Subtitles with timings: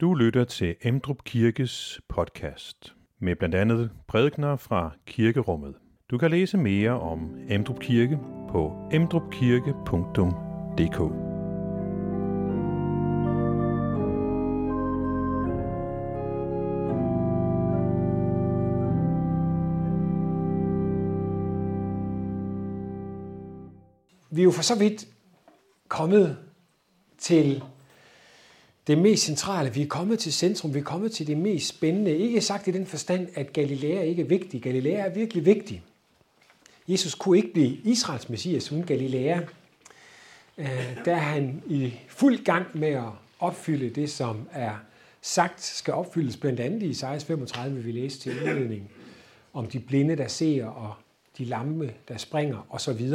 [0.00, 5.74] Du lytter til Emdrup Kirkes podcast med blandt andet prædikner fra kirkerummet.
[6.10, 11.00] Du kan læse mere om Emdrup Kirke på emdrupkirke.dk.
[24.30, 25.06] Vi er jo for så vidt
[25.88, 26.38] kommet
[27.18, 27.62] til
[28.86, 29.74] det mest centrale.
[29.74, 32.16] Vi er kommet til centrum, vi er kommet til det mest spændende.
[32.16, 34.62] Ikke sagt i den forstand, at Galilea ikke er vigtig.
[34.62, 35.82] Galilea er virkelig vigtig.
[36.88, 39.40] Jesus kunne ikke blive Israels messias uden Galilea.
[40.58, 44.76] Øh, der er han i fuld gang med at opfylde det, som er
[45.26, 48.90] sagt skal opfyldes, blandt andet i Isaias 35, vi læste til indledning,
[49.52, 50.94] om de blinde, der ser, og
[51.38, 53.10] de lamme, der springer, osv.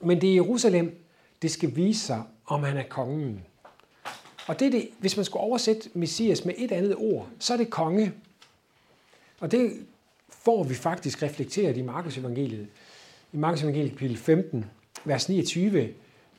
[0.00, 1.04] Men det er Jerusalem,
[1.42, 3.40] det skal vise sig, om han er kongen.
[4.50, 7.56] Og det er det, hvis man skulle oversætte Messias med et andet ord, så er
[7.56, 8.12] det konge.
[9.40, 9.72] Og det
[10.28, 12.66] får vi faktisk reflekteret i Markus evangeliet.
[13.32, 14.64] I Markus evangeliet kapitel 15,
[15.04, 15.88] vers 29,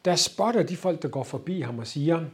[0.06, 2.26] der spotter de folk, der går forbi ham og siger,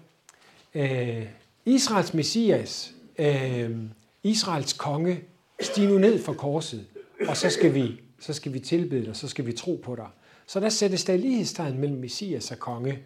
[0.75, 1.25] øh,
[1.65, 3.77] Israels Messias, øh,
[4.23, 5.19] Israels konge,
[5.59, 6.85] stig nu ned fra korset,
[7.27, 10.07] og så skal vi, så skal vi tilbede dig, så skal vi tro på dig.
[10.47, 12.99] Så der sættes der lighedstegn mellem Messias og konge.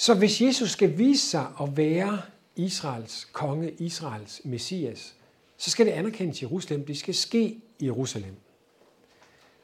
[0.00, 2.20] Så hvis Jesus skal vise sig at være
[2.56, 5.14] Israels konge, Israels messias,
[5.56, 6.86] så skal det anerkendes i Jerusalem.
[6.86, 7.44] Det skal ske
[7.78, 8.34] i Jerusalem.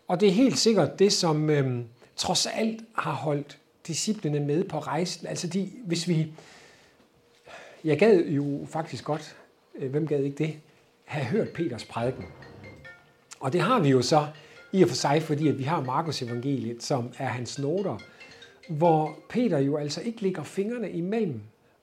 [0.09, 1.84] Og det er helt sikkert det, som øhm,
[2.17, 5.27] trods alt har holdt disciplene med på rejsen.
[5.27, 6.33] Altså de, hvis vi...
[7.84, 9.37] Jeg gad jo faktisk godt,
[9.75, 10.57] øh, hvem gad ikke det,
[11.05, 12.25] have hørt Peters prædiken.
[13.41, 14.27] Og det har vi jo så
[14.73, 17.98] i og for sig, fordi at vi har Markus evangeliet, som er hans noter,
[18.69, 21.41] hvor Peter jo altså ikke ligger fingrene imellem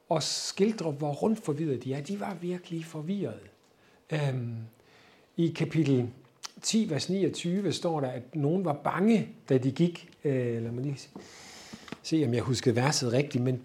[0.09, 2.01] og skildrer, hvor rundt forvirret de er.
[2.01, 3.39] De var virkelig forvirret.
[4.11, 4.55] Øhm,
[5.37, 6.09] I kapitel
[6.61, 10.09] 10, vers 29 står der, at nogen var bange, da de gik.
[10.23, 10.97] Øh, lad mig lige
[12.03, 13.61] se, om jeg husker verset rigtigt, men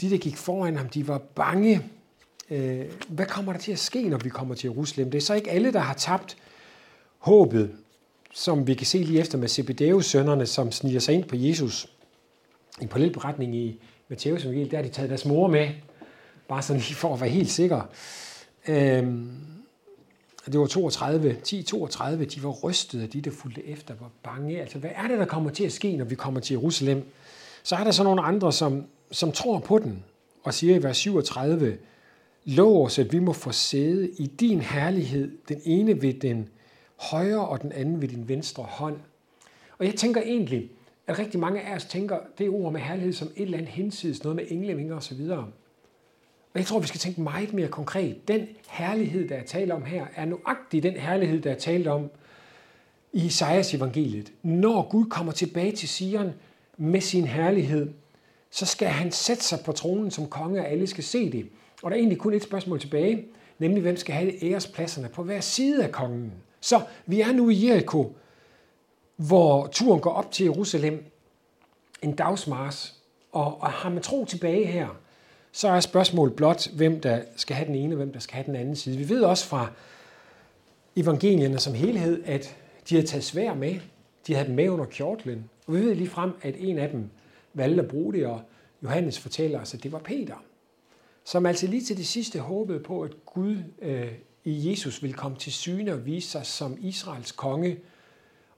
[0.00, 1.82] de, der gik foran ham, de var bange.
[2.50, 5.10] Øh, hvad kommer der til at ske, når vi kommer til Jerusalem?
[5.10, 6.36] Det er så ikke alle, der har tabt
[7.18, 7.76] håbet,
[8.32, 11.91] som vi kan se lige efter med Zebedeus sønnerne, som sniger sig ind på Jesus
[12.80, 15.68] en parallelberetning i Matteus evangeliet, der har de taget deres mor med,
[16.48, 17.82] bare sådan lige for at være helt sikker.
[18.68, 19.30] Øhm,
[20.46, 24.60] det var 32, 10-32, de var rystede, de der fulgte efter, var bange.
[24.60, 27.08] Altså, hvad er det, der kommer til at ske, når vi kommer til Jerusalem?
[27.62, 30.04] Så er der så nogle andre, som, som tror på den,
[30.42, 31.78] og siger i vers 37,
[32.44, 36.48] Lov os, at vi må få sæde i din herlighed, den ene ved den
[36.96, 38.96] højre og den anden ved din venstre hånd.
[39.78, 40.70] Og jeg tænker egentlig,
[41.06, 44.24] at rigtig mange af os tænker det ord med herlighed som et eller andet hinsides,
[44.24, 45.20] noget med englevinger osv.
[46.54, 48.28] Og jeg tror, vi skal tænke meget mere konkret.
[48.28, 52.10] Den herlighed, der er talt om her, er nuagtig den herlighed, der er talt om
[53.12, 54.32] i Isaias evangeliet.
[54.42, 56.32] Når Gud kommer tilbage til Sion
[56.76, 57.90] med sin herlighed,
[58.50, 61.48] så skal han sætte sig på tronen som konge, og alle skal se det.
[61.82, 63.24] Og der er egentlig kun et spørgsmål tilbage,
[63.58, 66.32] nemlig hvem skal have ærespladserne på hver side af kongen.
[66.60, 68.12] Så vi er nu i Jericho,
[69.26, 71.04] hvor turen går op til Jerusalem,
[72.02, 72.94] en dagsmars,
[73.32, 74.88] og, og har man tro tilbage her,
[75.52, 78.46] så er spørgsmålet blot, hvem der skal have den ene, og hvem der skal have
[78.46, 78.96] den anden side.
[78.96, 79.70] Vi ved også fra
[80.96, 82.56] evangelierne som helhed, at
[82.88, 83.80] de havde taget svær med.
[84.26, 85.50] De havde dem med under kjortlen.
[85.66, 87.10] Og vi ved lige frem, at en af dem
[87.54, 88.40] valgte at bruge det, og
[88.82, 90.36] Johannes fortæller os, at det var Peter,
[91.24, 94.12] som altså lige til det sidste håbede på, at Gud øh,
[94.44, 97.78] i Jesus ville komme til syne og vise sig som Israels konge,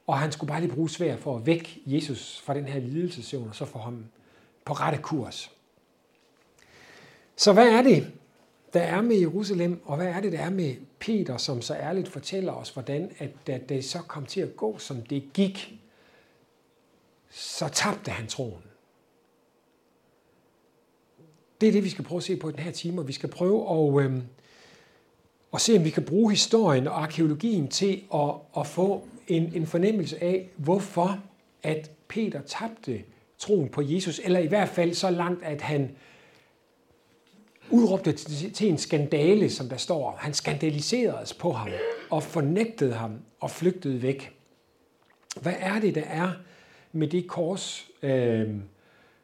[0.06, 3.48] og han skulle bare lige bruge svær for at vække Jesus fra den her lidelsesøvn,
[3.48, 4.04] og så få ham
[4.64, 5.50] på rette kurs.
[7.36, 8.12] Så hvad er det,
[8.72, 12.08] der er med Jerusalem, og hvad er det, der er med Peter, som så ærligt
[12.08, 15.78] fortæller os, hvordan at da det så kom til at gå, som det gik,
[17.30, 18.62] så tabte han troen.
[21.60, 23.12] Det er det, vi skal prøve at se på i den her time, og vi
[23.12, 24.22] skal prøve at, øh,
[25.54, 29.66] og se, om vi kan bruge historien og arkeologien til at, at få en, en
[29.66, 31.18] fornemmelse af, hvorfor
[31.62, 33.02] at Peter tabte
[33.38, 35.90] troen på Jesus, eller i hvert fald så langt, at han
[37.70, 40.16] udråbte til, til en skandale, som der står.
[40.20, 41.68] Han skandaliseredes på ham
[42.10, 44.36] og fornægtede ham og flygtede væk.
[45.40, 46.30] Hvad er det, der er
[46.92, 48.48] med det kors, øh,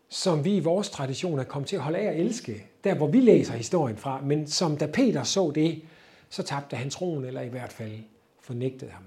[0.09, 3.07] som vi i vores tradition er kommet til at holde af at elske, der hvor
[3.07, 5.83] vi læser historien fra, men som da Peter så det,
[6.31, 7.93] så tabte han troen, eller i hvert fald
[8.41, 9.03] fornægtede ham.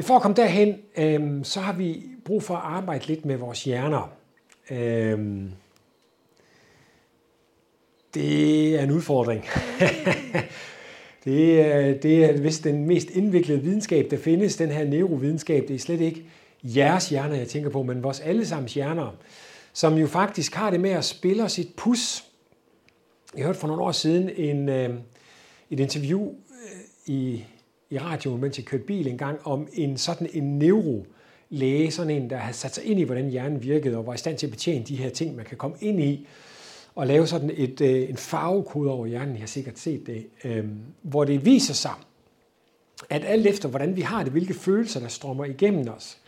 [0.00, 3.64] For at komme derhen, øh, så har vi brug for at arbejde lidt med vores
[3.64, 4.12] hjerner.
[4.70, 5.50] Øh,
[8.16, 9.44] Det er en udfordring.
[11.24, 15.68] det, er, det er vist den mest indviklede videnskab, der findes, den her neurovidenskab.
[15.68, 16.24] Det er slet ikke
[16.62, 19.16] jeres hjerner, jeg tænker på, men vores allesammens hjerner,
[19.72, 22.24] som jo faktisk har det med at spille os et pus.
[23.36, 24.94] Jeg hørte for nogle år siden en, øh,
[25.70, 27.44] et interview øh, i,
[27.90, 32.30] i radioen, mens jeg kørte bil en gang, om en sådan en neurolæge, sådan en,
[32.30, 34.50] der har sat sig ind i, hvordan hjernen virkede, og var i stand til at
[34.50, 36.26] betjene de her ting, man kan komme ind i,
[36.94, 40.64] og lave sådan et, øh, en farvekode over hjernen, jeg har sikkert set det, øh,
[41.02, 41.94] hvor det viser sig,
[43.10, 46.18] at alt efter, hvordan vi har det, hvilke følelser, der strømmer igennem os,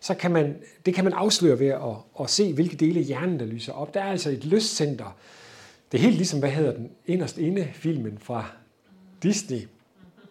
[0.00, 0.56] så kan man,
[0.86, 1.80] det kan man afsløre ved at,
[2.20, 3.94] at se, hvilke dele af hjernen, der lyser op.
[3.94, 5.16] Der er altså et lystcenter.
[5.92, 8.50] Det er helt ligesom, hvad hedder den inderst inde filmen fra
[9.24, 9.68] Disney,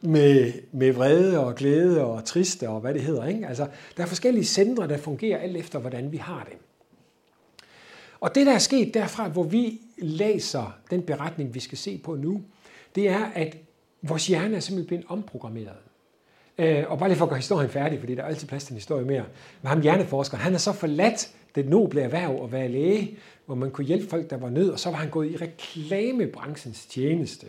[0.01, 3.25] med, med vrede og glæde og triste og hvad det hedder.
[3.25, 3.47] Ikke?
[3.47, 3.67] Altså,
[3.97, 6.57] der er forskellige centre, der fungerer alt efter, hvordan vi har det.
[8.19, 12.15] Og det, der er sket derfra, hvor vi læser den beretning, vi skal se på
[12.15, 12.41] nu,
[12.95, 13.57] det er, at
[14.01, 15.77] vores hjerne er simpelthen blevet omprogrammeret.
[16.57, 18.73] Øh, og bare lige for at gøre historien færdig, fordi der er altid plads til
[18.73, 19.25] en historie mere.
[19.61, 23.71] Men ham hjerneforskeren, han er så forladt det noble erhverv at være læge, hvor man
[23.71, 27.47] kunne hjælpe folk, der var nød, og så var han gået i reklamebranchens tjeneste.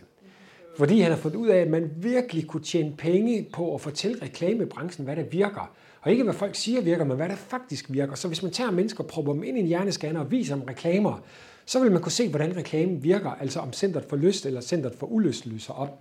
[0.77, 4.21] Fordi han har fundet ud af, at man virkelig kunne tjene penge på at fortælle
[4.21, 5.71] reklamebranchen, hvad der virker.
[6.01, 8.15] Og ikke hvad folk siger virker, men hvad der faktisk virker.
[8.15, 10.63] Så hvis man tager mennesker og propper dem ind i en hjernescanner og viser dem
[10.63, 11.23] reklamer,
[11.65, 14.95] så vil man kunne se, hvordan reklamen virker, altså om centret for lyst eller centret
[14.95, 15.99] for ulyst lyser op.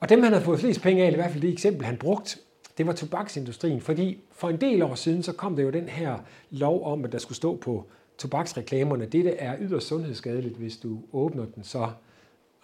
[0.00, 2.38] Og dem, han har fået flest penge af, i hvert fald det eksempel, han brugte,
[2.78, 3.80] det var tobaksindustrien.
[3.80, 6.18] Fordi for en del år siden, så kom der jo den her
[6.50, 7.86] lov om, at der skulle stå på
[8.18, 11.88] tobaksreklamerne, det er yderst sundhedsskadeligt, hvis du åbner den, så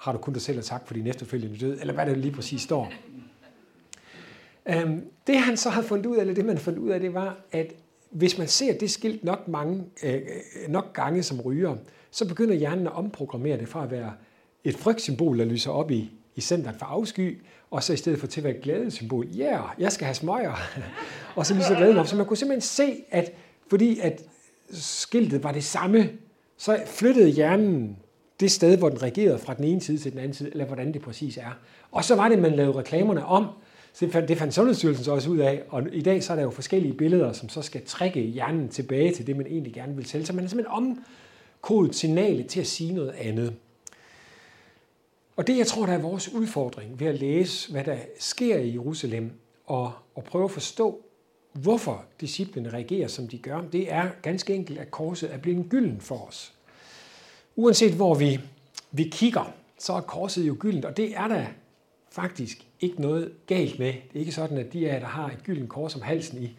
[0.04, 2.32] har du kun dig selv at takke for din efterfølgende død, eller hvad det lige
[2.32, 2.92] præcis står.
[4.84, 7.14] Um, det han så havde fundet ud af, eller det man fandt ud af, det
[7.14, 7.72] var, at
[8.10, 10.20] hvis man ser det skilt nok, mange, øh, øh,
[10.68, 11.76] nok gange som ryger,
[12.10, 14.12] så begynder hjernen at omprogrammere det fra at være
[14.64, 18.26] et frygtsymbol, der lyser op i, i centret for afsky, og så i stedet for
[18.26, 19.26] til at være et glædesymbol.
[19.26, 20.54] Ja, yeah, jeg skal have smøger.
[21.36, 22.06] og så lyser glæden op.
[22.06, 23.32] Så man kunne simpelthen se, at
[23.70, 24.22] fordi at
[24.70, 26.10] skiltet var det samme,
[26.56, 27.96] så flyttede hjernen
[28.44, 30.92] det sted, hvor den regerede fra den ene side til den anden side, eller hvordan
[30.92, 31.58] det præcis er.
[31.90, 33.46] Og så var det, man lavede reklamerne om.
[33.92, 36.36] Så det fandt, det fandt Sundhedsstyrelsen så også ud af, og i dag så er
[36.36, 39.96] der jo forskellige billeder, som så skal trække hjernen tilbage til det, man egentlig gerne
[39.96, 40.26] vil sælge.
[40.26, 40.96] Så man har simpelthen
[41.62, 43.54] omkodet signalet til at sige noget andet.
[45.36, 48.72] Og det, jeg tror, der er vores udfordring ved at læse, hvad der sker i
[48.72, 49.30] Jerusalem,
[49.66, 51.00] og, og prøve at forstå,
[51.52, 55.68] hvorfor disciplene reagerer, som de gør, det er ganske enkelt, at korset er blevet en
[55.68, 56.53] gylden for os.
[57.56, 58.40] Uanset hvor vi,
[58.92, 61.44] vi kigger, så er korset jo gyldent, og det er der
[62.10, 63.86] faktisk ikke noget galt med.
[63.86, 66.56] Det er ikke sådan, at de af der har et gyldent kors om halsen, I,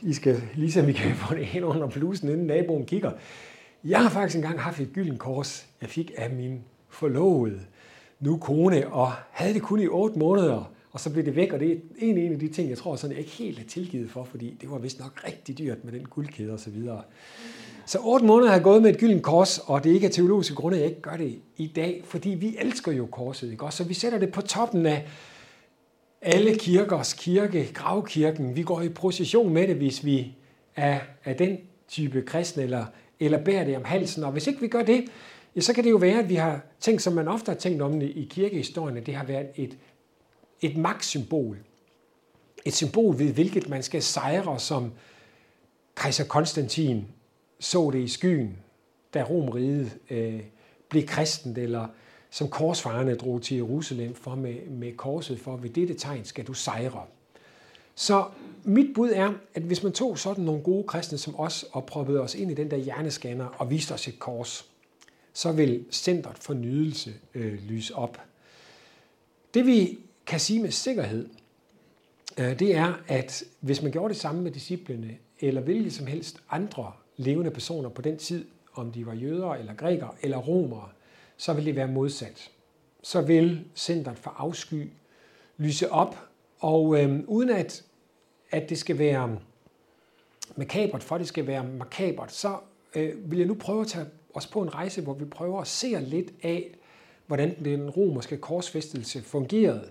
[0.00, 3.12] I skal, ligesom I kan få det hen under blusen, inden naboen kigger.
[3.84, 7.60] Jeg har faktisk engang haft et gyldent kors, jeg fik af min forlovede
[8.20, 11.60] nu kone, og havde det kun i 8 måneder, og så blev det væk, og
[11.60, 14.10] det er en, en af de ting, jeg tror, sådan, jeg ikke helt er tilgivet
[14.10, 17.02] for, fordi det var vist nok rigtig dyrt med den guldkæde og så videre.
[17.86, 20.12] Så otte måneder har jeg gået med et gyldent kors, og det er ikke af
[20.12, 23.76] teologiske grunde, jeg ikke gør det i dag, fordi vi elsker jo korset, ikke også?
[23.76, 25.06] Så vi sætter det på toppen af
[26.22, 28.56] alle kirkers kirke, gravkirken.
[28.56, 30.34] Vi går i procession med det, hvis vi
[30.76, 31.58] er af den
[31.88, 32.86] type kristne, eller,
[33.20, 34.24] eller bærer det om halsen.
[34.24, 35.04] Og hvis ikke vi gør det,
[35.56, 37.82] ja, så kan det jo være, at vi har tænkt, som man ofte har tænkt
[37.82, 39.78] om det i kirkehistorien, at det har været et,
[40.60, 41.58] et magtsymbol.
[42.64, 44.92] Et symbol ved hvilket man skal sejre, som
[45.96, 47.06] kejser Konstantin
[47.58, 48.58] så det i skyen,
[49.14, 50.40] da Romeriet øh,
[50.88, 51.88] blev kristent, eller
[52.30, 56.52] som korsfarerne drog til Jerusalem for med, med korset, for ved dette tegn skal du
[56.52, 57.02] sejre.
[57.94, 58.24] Så
[58.64, 62.20] mit bud er, at hvis man tog sådan nogle gode kristne som os, og proppede
[62.20, 64.70] os ind i den der hjerneskanner og viste os et kors,
[65.32, 68.20] så vil centret for nydelse øh, lyse op.
[69.54, 71.28] Det vi kan sige med sikkerhed,
[72.38, 76.40] øh, det er, at hvis man gjorde det samme med disciplene, eller hvilke som helst
[76.50, 78.44] andre levende personer på den tid,
[78.74, 80.88] om de var jøder eller grækere eller romere,
[81.36, 82.50] så vil det være modsat.
[83.02, 84.90] Så vil centret for afsky
[85.58, 86.18] lyse op,
[86.58, 87.84] og øh, uden at,
[88.50, 89.38] at det skal være
[90.56, 92.56] makabert, for det skal være makabert, så
[92.94, 95.66] øh, vil jeg nu prøve at tage os på en rejse, hvor vi prøver at
[95.66, 96.70] se lidt af,
[97.26, 99.90] hvordan den romerske korsfæstelse fungerede,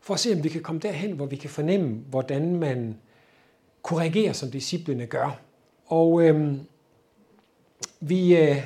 [0.00, 2.98] for at se, om vi kan komme derhen, hvor vi kan fornemme, hvordan man
[3.82, 5.40] kunne reagere, som disciplene gør.
[5.92, 6.52] Og øh,
[8.00, 8.56] vi, øh,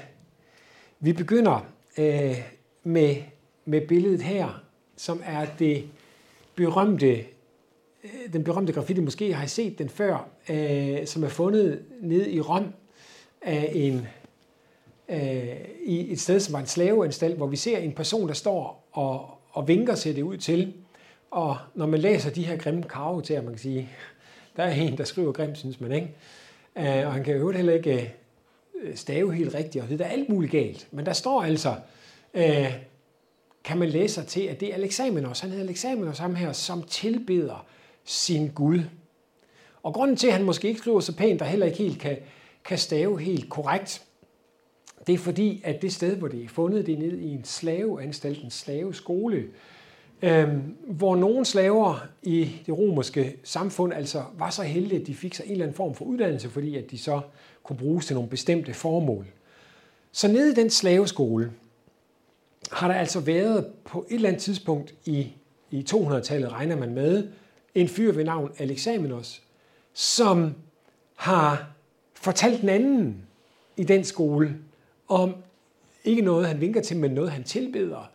[1.01, 1.67] vi begynder
[1.99, 2.37] øh,
[2.85, 3.17] med,
[3.65, 4.63] med billedet her,
[4.97, 5.85] som er det
[6.55, 7.17] berømte,
[8.05, 12.31] øh, den berømte graffiti, måske har I set den før, øh, som er fundet nede
[12.31, 12.75] i Rom
[13.43, 14.07] af en
[15.09, 18.89] øh, i et sted, som var en slaveanstalt, hvor vi ser en person, der står
[18.93, 20.75] og, og vinker ser det ud til.
[21.31, 23.91] Og når man læser de her grimme karve til, man kan sige,
[24.57, 26.15] der er en, der skriver grimt, synes man, ikke?
[26.79, 28.15] Øh, og han kan jo heller ikke
[28.83, 30.89] øh, stave helt rigtigt, og det er alt muligt galt.
[30.91, 31.75] Men der står altså,
[32.35, 32.73] øh,
[33.65, 36.83] kan man læse sig til, at det er Alexamenos, han hedder Alexamenos ham her, som
[36.83, 37.67] tilbeder
[38.05, 38.81] sin Gud.
[39.83, 42.19] Og grunden til, at han måske ikke skriver så pænt, og heller ikke helt kan,
[42.65, 44.03] kan stave helt korrekt,
[45.07, 47.45] det er fordi, at det sted, hvor det er fundet, det er nede i en
[47.45, 49.49] slaveanstalt, en slaveskole, skole,
[50.23, 55.35] Øhm, hvor nogle slaver i det romerske samfund altså var så heldige, at de fik
[55.35, 57.21] sig en eller anden form for uddannelse, fordi at de så
[57.63, 59.27] kunne bruges til nogle bestemte formål.
[60.13, 61.53] Så nede i den slaveskole
[62.73, 65.33] har der altså været på et eller andet tidspunkt i,
[65.71, 67.29] i 200-tallet, regner man med,
[67.75, 69.43] en fyr ved navn Alexamenos,
[69.93, 70.55] som
[71.15, 71.71] har
[72.15, 73.17] fortalt den anden
[73.77, 74.57] i den skole
[75.09, 75.35] om
[76.05, 78.11] ikke noget, han vinker til, men noget, han tilbeder,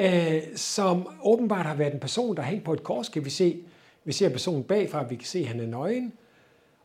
[0.00, 3.58] øh, som åbenbart har været en person, der hængt på et kors, kan vi se.
[4.04, 6.12] Vi ser personen bagfra, vi kan se, at han er nøgen.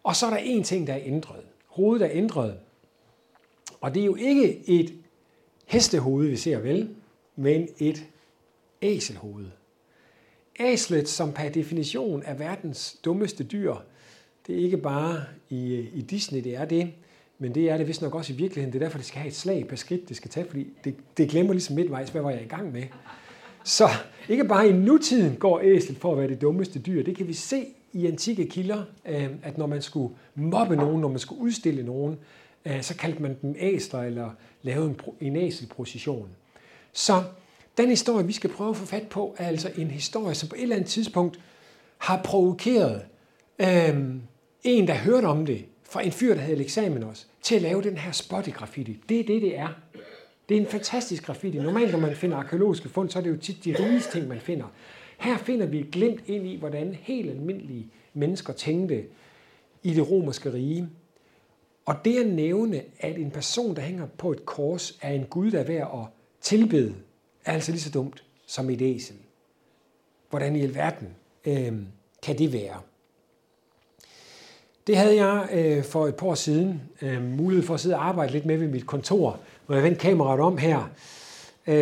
[0.04, 1.44] Og så er der en ting, der er ændret.
[1.68, 2.58] Hovedet er ændret.
[3.82, 4.94] Og det er jo ikke et
[5.66, 6.90] hestehoved, vi ser vel,
[7.36, 8.06] men et
[8.82, 9.46] æselhoved.
[10.60, 13.76] Æslet, som per definition er verdens dummeste dyr,
[14.48, 16.94] det er ikke bare i, i Disney, det er det,
[17.44, 18.74] men det er det vist nok også i virkeligheden.
[18.74, 20.96] Det er derfor, det skal have et slag per skridt, det skal tage, fordi det,
[21.18, 22.84] det glemmer ligesom midtvejs, hvad var jeg i gang med.
[23.64, 23.90] Så
[24.30, 27.04] ikke bare i nutiden går æslet for at være det dummeste dyr.
[27.04, 31.08] Det kan vi se i antikke kilder, øh, at når man skulle mobbe nogen, når
[31.08, 32.18] man skulle udstille nogen,
[32.66, 34.30] øh, så kaldte man dem æsler eller
[34.62, 36.30] lavede en, en æselprocession.
[36.94, 37.24] Så
[37.78, 40.56] den historie, vi skal prøve at få fat på, er altså en historie, som på
[40.56, 41.40] et eller andet tidspunkt
[41.98, 43.02] har provokeret
[43.60, 44.06] øh,
[44.64, 47.82] en, der hørte om det, fra en fyr, der havde eksamen også, til at lave
[47.82, 49.00] den her spotty graffiti.
[49.10, 49.68] Det er det, det er.
[50.50, 51.58] Det er en fantastisk graffiti.
[51.58, 54.40] Normalt, når man finder arkeologiske fund, så er det jo tit de rigeste ting, man
[54.40, 54.66] finder.
[55.18, 59.06] Her finder vi et glimt ind i, hvordan helt almindelige mennesker tænkte
[59.84, 60.90] i det romerske rige.
[61.86, 65.52] Og det at nævne, at en person, der hænger på et kors, er en gud,
[65.52, 66.08] der er værd at
[66.42, 66.96] tilbede,
[67.46, 69.16] er altså lige så dumt som et æsel.
[70.30, 71.08] Hvordan i alverden
[71.46, 71.74] øh,
[72.24, 72.82] kan det være?
[74.88, 78.08] Det havde jeg øh, for et par år siden øh, mulighed for at sidde og
[78.08, 80.90] arbejde lidt med ved mit kontor, hvor jeg vendte kameraet om her.
[81.68, 81.76] Øh,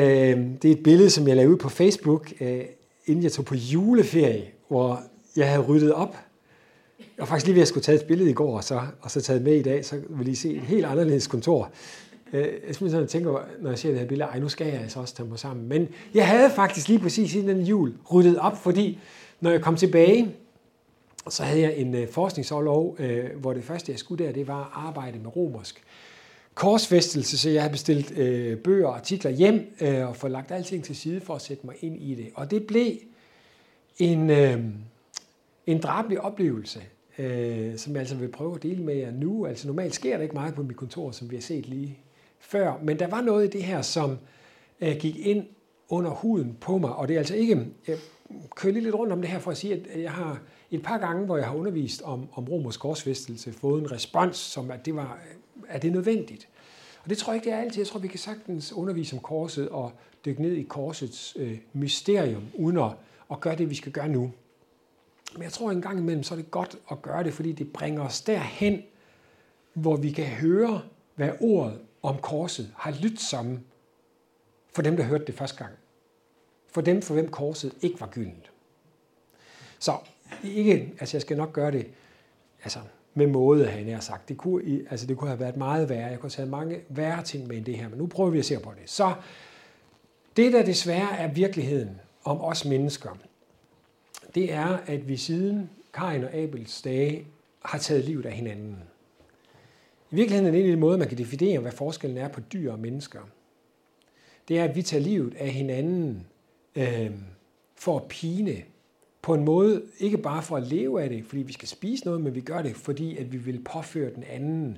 [0.62, 2.62] det er et billede, som jeg lavede ud på Facebook, øh,
[3.05, 5.01] inden jeg tog på juleferie, hvor
[5.36, 6.15] jeg havde ryddet op.
[7.00, 9.12] Jeg var faktisk lige ved at skulle tage et billede i går, og så, og
[9.12, 11.72] så taget med i dag, så vil I se et helt anderledes kontor.
[12.34, 15.00] Øh, jeg sådan tænker, når jeg ser det her billede, ej, nu skal jeg altså
[15.00, 15.70] også tage mig sammen.
[15.70, 19.00] Men jeg havde faktisk lige præcis inden den jul ryddet op, fordi
[19.39, 20.36] når jeg kom tilbage,
[21.29, 22.07] så havde jeg en øh,
[22.99, 25.83] øh, hvor det første, jeg skulle der, det var at arbejde med romersk
[26.53, 30.83] korsfæstelse, så jeg havde bestilt øh, bøger og artikler hjem øh, og fået lagt alting
[30.83, 32.29] til side for at sætte mig ind i det.
[32.35, 32.91] Og det blev
[33.97, 34.59] en, øh,
[35.67, 36.81] en drabelig oplevelse,
[37.17, 39.45] øh, som jeg altså vil prøve at dele med jer nu.
[39.45, 41.99] Altså normalt sker der ikke meget på mit kontor, som vi har set lige
[42.39, 44.17] før, men der var noget i det her, som
[44.81, 45.45] øh, gik ind
[45.89, 47.97] under huden på mig, og det er altså ikke, jeg
[48.55, 50.97] kører lige lidt rundt om det her for at sige, at jeg har et par
[50.97, 54.95] gange, hvor jeg har undervist om, om romersk korsfæstelse, fået en respons, som at det
[54.95, 55.19] var,
[55.67, 56.47] er det nødvendigt.
[57.03, 57.79] Og det tror jeg ikke, det er altid.
[57.81, 59.91] Jeg tror, vi kan sagtens undervise om korset og
[60.25, 62.91] dykke ned i korsets øh, mysterium, uden at,
[63.31, 64.31] at gøre det, vi skal gøre nu.
[65.33, 67.73] Men jeg tror, en gang imellem, så er det godt at gøre det, fordi det
[67.73, 68.83] bringer os derhen,
[69.73, 70.81] hvor vi kan høre,
[71.15, 73.59] hvad ordet om korset har lyttet som
[74.73, 75.73] for dem, der hørte det første gang.
[76.67, 78.51] For dem, for hvem korset ikke var gyldent.
[79.79, 79.97] Så
[80.43, 81.88] ikke, altså jeg skal nok gøre det
[82.63, 82.79] altså,
[83.13, 84.29] med måde, han har sagt.
[84.29, 86.07] Det kunne, altså det kunne have været meget værre.
[86.07, 88.39] Jeg kunne have taget mange værre ting med end det her, men nu prøver vi
[88.39, 88.89] at se på det.
[88.89, 89.13] Så
[90.38, 93.17] det, der desværre er virkeligheden om os mennesker,
[94.35, 97.25] det er, at vi siden Kain og Abels dage
[97.65, 98.77] har taget livet af hinanden.
[100.11, 102.79] I virkeligheden er det en måde, man kan definere, hvad forskellen er på dyr og
[102.79, 103.19] mennesker.
[104.47, 106.27] Det er, at vi tager livet af hinanden
[106.75, 107.11] øh,
[107.75, 108.63] for at pine
[109.21, 112.21] på en måde, ikke bare for at leve af det, fordi vi skal spise noget,
[112.21, 114.77] men vi gør det, fordi at vi vil påføre den anden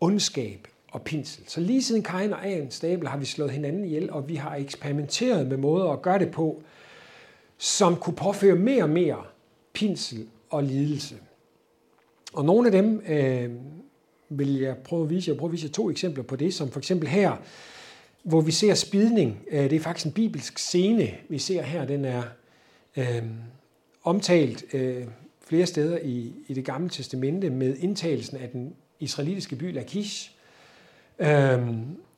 [0.00, 1.44] ondskab og pinsel.
[1.46, 4.56] Så lige siden Kain og Aen stabel har vi slået hinanden ihjel, og vi har
[4.56, 6.62] eksperimenteret med måder at gøre det på,
[7.58, 9.22] som kunne påføre mere og mere
[9.72, 11.16] pinsel og lidelse.
[12.32, 13.50] Og nogle af dem øh,
[14.28, 15.30] vil jeg prøve at vise.
[15.30, 17.36] Jeg prøve at vise to eksempler på det, som for eksempel her,
[18.22, 19.38] hvor vi ser spidning.
[19.50, 21.84] Øh, det er faktisk en bibelsk scene, vi ser her.
[21.84, 22.22] Den er
[22.98, 23.22] øh,
[24.02, 25.04] omtalt øh,
[25.46, 30.32] flere steder i, i det gamle testamente med indtagelsen af den israelitiske by Lakish.
[31.18, 31.68] øh,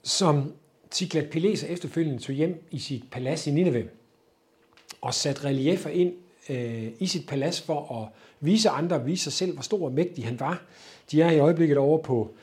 [0.03, 0.53] som
[0.95, 3.87] Tiglat-Pileser efterfølgende tog hjem i sit palads i Nineveh
[5.01, 6.13] og satte reliefer ind
[6.49, 8.09] øh, i sit palads for at
[8.41, 10.63] vise andre, vise sig selv, hvor stor og mægtig han var.
[11.11, 12.35] De er i øjeblikket over på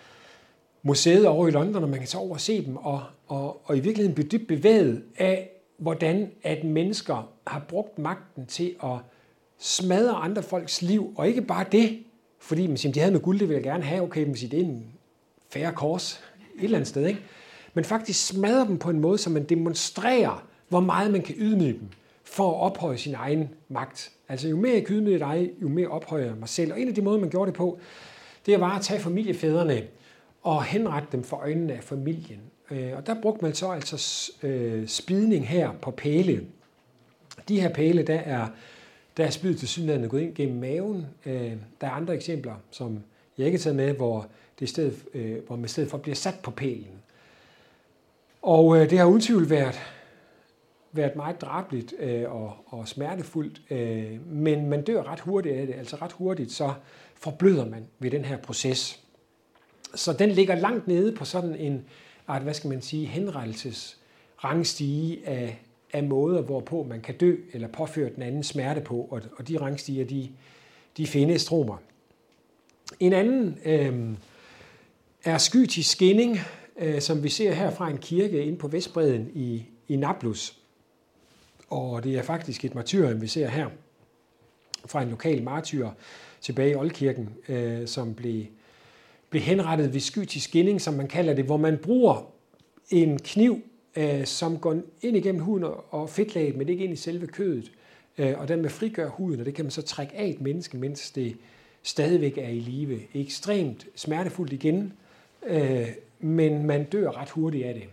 [0.82, 3.78] museet over i London, og man kan tage over og se dem, og, og, og
[3.78, 8.98] i virkeligheden blive dybt bevæget af, hvordan at mennesker har brugt magten til at
[9.58, 12.04] smadre andre folks liv, og ikke bare det,
[12.40, 14.54] fordi man siger, de havde noget guld, det vil jeg gerne have, okay, men det
[14.54, 14.86] er en
[15.50, 16.24] færre kors
[16.58, 17.22] et eller andet sted, ikke?
[17.74, 21.74] men faktisk smadre dem på en måde, så man demonstrerer, hvor meget man kan ydmyge
[21.74, 21.90] dem
[22.24, 24.12] for at ophøje sin egen magt.
[24.30, 26.74] Altså jo mere jeg kan ydmyge dig, jo mere ophøjer jeg mig selv.
[26.74, 27.80] Og en af de måder, man gjorde det på,
[28.46, 29.84] det var at tage familiefædrene
[30.42, 32.40] og henrette dem for øjnene af familien.
[32.72, 36.46] Øh, og der brugte man så altså øh, spidning her på pæle.
[37.48, 38.48] De her pæle, der er,
[39.18, 41.06] der er spidet til synligheden gået ind gennem maven.
[41.26, 43.00] Øh, der er andre eksempler, som
[43.38, 44.28] jeg ikke har taget med, hvor,
[44.60, 47.02] det sted, øh, hvor man i stedet for bliver sat på pælen.
[48.42, 49.80] Og det har uden tvivl været,
[50.92, 51.94] været meget drabligt
[52.28, 53.72] og, og smertefuldt,
[54.26, 55.76] men man dør ret hurtigt af det.
[55.76, 56.74] Altså ret hurtigt, så
[57.16, 59.04] forbløder man ved den her proces.
[59.96, 61.86] Så den ligger langt nede på sådan en,
[62.28, 63.98] art, hvad skal man sige, henrettelses
[64.44, 65.62] rangstige af,
[65.94, 69.58] af måder, hvorpå man kan dø eller påføre den anden smerte på, og, og de
[69.58, 70.30] rangstiger, de,
[70.98, 71.78] de findes, romer.
[73.00, 74.18] En anden øh,
[75.24, 76.40] er skytisk skinning,
[76.78, 80.58] øh, som vi ser her fra en kirke inde på Vestbreden i, i Nablus.
[81.70, 83.70] Og det er faktisk et martyrium, vi ser her
[84.86, 85.90] fra en lokal martyr
[86.42, 88.46] tilbage i Oldkirken, øh, som blev
[89.30, 92.32] blev henrettet ved skytisk skinning, som man kalder det, hvor man bruger
[92.90, 93.62] en kniv,
[93.96, 97.72] øh, som går ind igennem huden og fedtlaget, men ikke ind i selve kødet,
[98.18, 101.12] øh, og dermed frigør huden, og det kan man så trække af et menneske, mens
[101.12, 101.38] det
[101.84, 103.00] stadigvæk er i live.
[103.14, 104.94] Ekstremt smertefuldt igen,
[105.48, 105.88] øh,
[106.20, 107.84] men man dør ret hurtigt af det.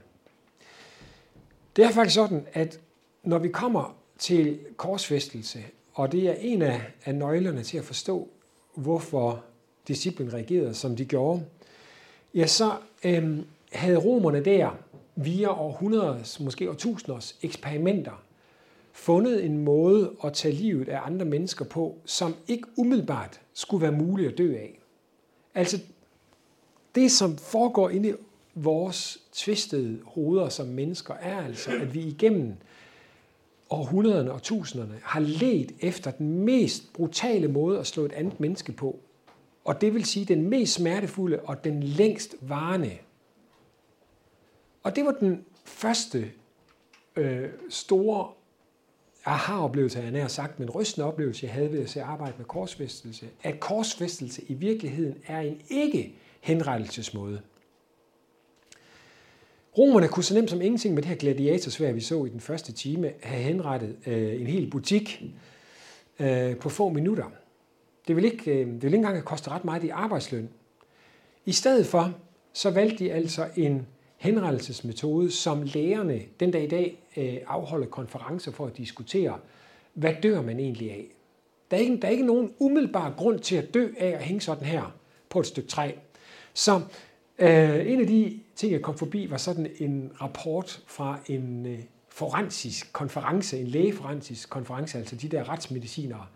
[1.76, 2.80] Det er faktisk sådan, at
[3.22, 5.58] når vi kommer til korsfæstelse,
[5.92, 8.28] og det er en af, af nøglerne til at forstå,
[8.74, 9.44] hvorfor
[9.88, 11.44] disciplen reagerede, som de gjorde,
[12.34, 12.72] ja, så
[13.04, 14.70] øhm, havde romerne der
[15.16, 18.22] via århundreders, måske årtusinders eksperimenter,
[18.92, 23.92] fundet en måde at tage livet af andre mennesker på, som ikke umiddelbart skulle være
[23.92, 24.78] muligt at dø af.
[25.54, 25.80] Altså,
[26.94, 28.12] det som foregår inde i
[28.54, 32.54] vores tvistede hoveder som mennesker, er altså, at vi igennem
[33.70, 38.72] århundrederne og tusinderne har let efter den mest brutale måde at slå et andet menneske
[38.72, 38.98] på,
[39.64, 42.98] og det vil sige den mest smertefulde og den længst varende.
[44.82, 46.30] Og det var den første
[47.16, 48.28] øh, store
[49.24, 53.28] aha-oplevelse, jeg nær sagt, men rystende oplevelse, jeg havde ved at se arbejde med korsfæstelse,
[53.42, 57.40] at korsfæstelse i virkeligheden er en ikke henrettelsesmåde.
[59.78, 62.72] Romerne kunne så nemt som ingenting med det her gladiatorsvær, vi så i den første
[62.72, 65.22] time, have henrettet øh, en hel butik
[66.18, 67.30] øh, på få minutter.
[68.08, 70.48] Det vil ikke, øh, det ville ikke engang have kostet ret meget i arbejdsløn.
[71.44, 72.12] I stedet for,
[72.52, 73.86] så valgte de altså en
[74.16, 79.38] henrettelsesmetode, som lægerne den dag i dag øh, afholder konferencer for at diskutere,
[79.94, 81.06] hvad dør man egentlig af?
[81.70, 84.40] Der er ikke, der er ikke nogen umiddelbar grund til at dø af at hænge
[84.40, 84.94] sådan her
[85.28, 85.92] på et stykke træ.
[86.54, 86.80] Så
[87.38, 91.78] øh, en af de ting, jeg kom forbi, var sådan en rapport fra en øh,
[92.08, 96.26] forensisk konference, en lægeforensisk konference, altså de der retsmedicinere,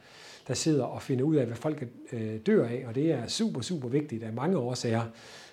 [0.48, 3.61] der sidder og finder ud af, hvad folk øh, dør af, og det er super,
[3.61, 5.02] super vigtigt af mange årsager,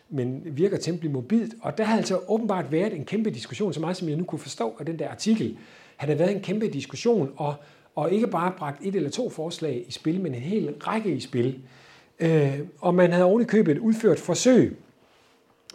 [0.10, 1.53] men virker temmelig mobilt.
[1.62, 4.39] Og der har altså åbenbart været en kæmpe diskussion, så meget som jeg nu kunne
[4.39, 5.58] forstå af den der artikel,
[5.97, 7.55] har der været en kæmpe diskussion, og,
[7.95, 11.19] og ikke bare bragt et eller to forslag i spil, men en hel række i
[11.19, 11.60] spil.
[12.19, 14.77] Øh, og man havde oven købet udført forsøg,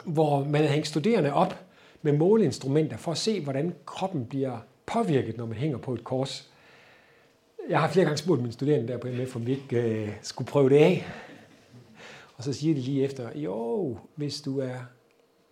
[0.04, 1.64] hvor man havde hængt studerende op
[2.02, 6.49] med måleinstrumenter for at se, hvordan kroppen bliver påvirket, når man hænger på et kors.
[7.70, 10.48] Jeg har flere gange spurgt mine studerende der på MF, om vi ikke øh, skulle
[10.48, 11.06] prøve det af.
[12.36, 14.76] Og så siger de lige efter, jo, hvis du er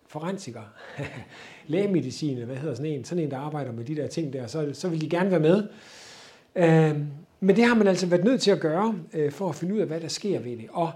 [0.07, 0.61] forensiker,
[1.67, 4.69] lægemedicin, hvad hedder sådan en, sådan en, der arbejder med de der ting der, så,
[4.73, 5.67] så vil de gerne være med.
[6.55, 7.01] Øh,
[7.39, 9.79] men det har man altså været nødt til at gøre, øh, for at finde ud
[9.79, 10.67] af, hvad der sker ved det.
[10.71, 10.91] Og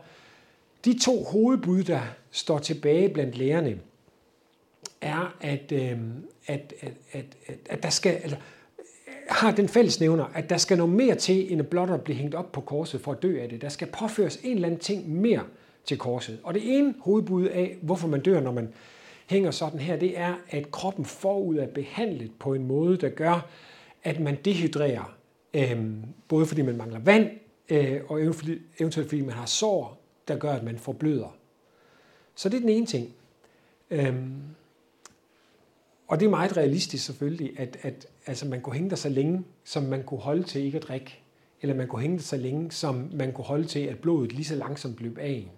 [0.86, 3.80] de to hovedbud, der står tilbage blandt lærerne,
[5.02, 5.98] er, at, øh,
[6.48, 8.38] at, at, at, at, at der skal, altså,
[9.34, 12.52] har den fællesnævner, at der skal noget mere til, end blot at blive hængt op
[12.52, 13.62] på korset for at dø af det.
[13.62, 15.44] Der skal påføres en eller anden ting mere
[15.86, 16.40] til korset.
[16.44, 18.74] Og det ene hovedbud af, hvorfor man dør, når man
[19.28, 23.48] hænger sådan her, det er, at kroppen forud er behandlet på en måde, der gør,
[24.04, 25.16] at man dehydrerer,
[25.54, 25.86] øh,
[26.28, 27.30] både fordi man mangler vand,
[27.70, 31.36] øh, og eventuelt fordi man har sår, der gør, at man forbløder.
[32.36, 33.14] Så det er den ene ting.
[33.92, 34.16] Øh,
[36.08, 39.44] Og det er meget realistisk selvfølgelig, at, at altså, man kunne hænge der så længe,
[39.64, 41.20] som man kunne holde til ikke at drikke.
[41.62, 44.46] Eller man kunne hænge der så længe, som man kunne holde til, at blodet lige
[44.46, 45.50] så langsomt løb af en.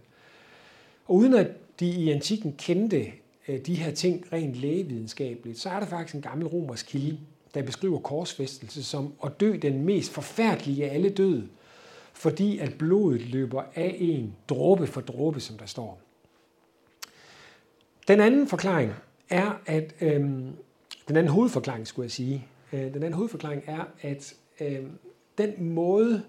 [1.05, 1.47] Og uden at
[1.79, 3.11] de i antikken kendte
[3.47, 7.17] øh, de her ting rent lægevidenskabeligt, så er der faktisk en gammel romersk kilde,
[7.53, 11.47] der beskriver korsfæstelse som at dø den mest forfærdelige af alle døde,
[12.13, 15.99] fordi at blodet løber af en dråbe for dråbe, som der står.
[18.07, 18.93] Den anden forklaring
[19.29, 20.55] er, at øhm,
[21.07, 22.45] den anden hovedforklaring, skulle jeg sige,
[22.75, 24.83] Øh, den anden hovedforklaring er, at øh,
[25.37, 26.23] den måde,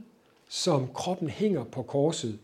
[0.49, 2.39] som kroppen hænger på korset,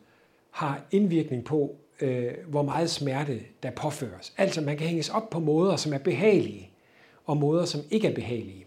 [0.51, 4.33] har indvirkning på, øh, hvor meget smerte der påføres.
[4.37, 6.71] Altså man kan hænges op på måder, som er behagelige,
[7.25, 8.67] og måder, som ikke er behagelige.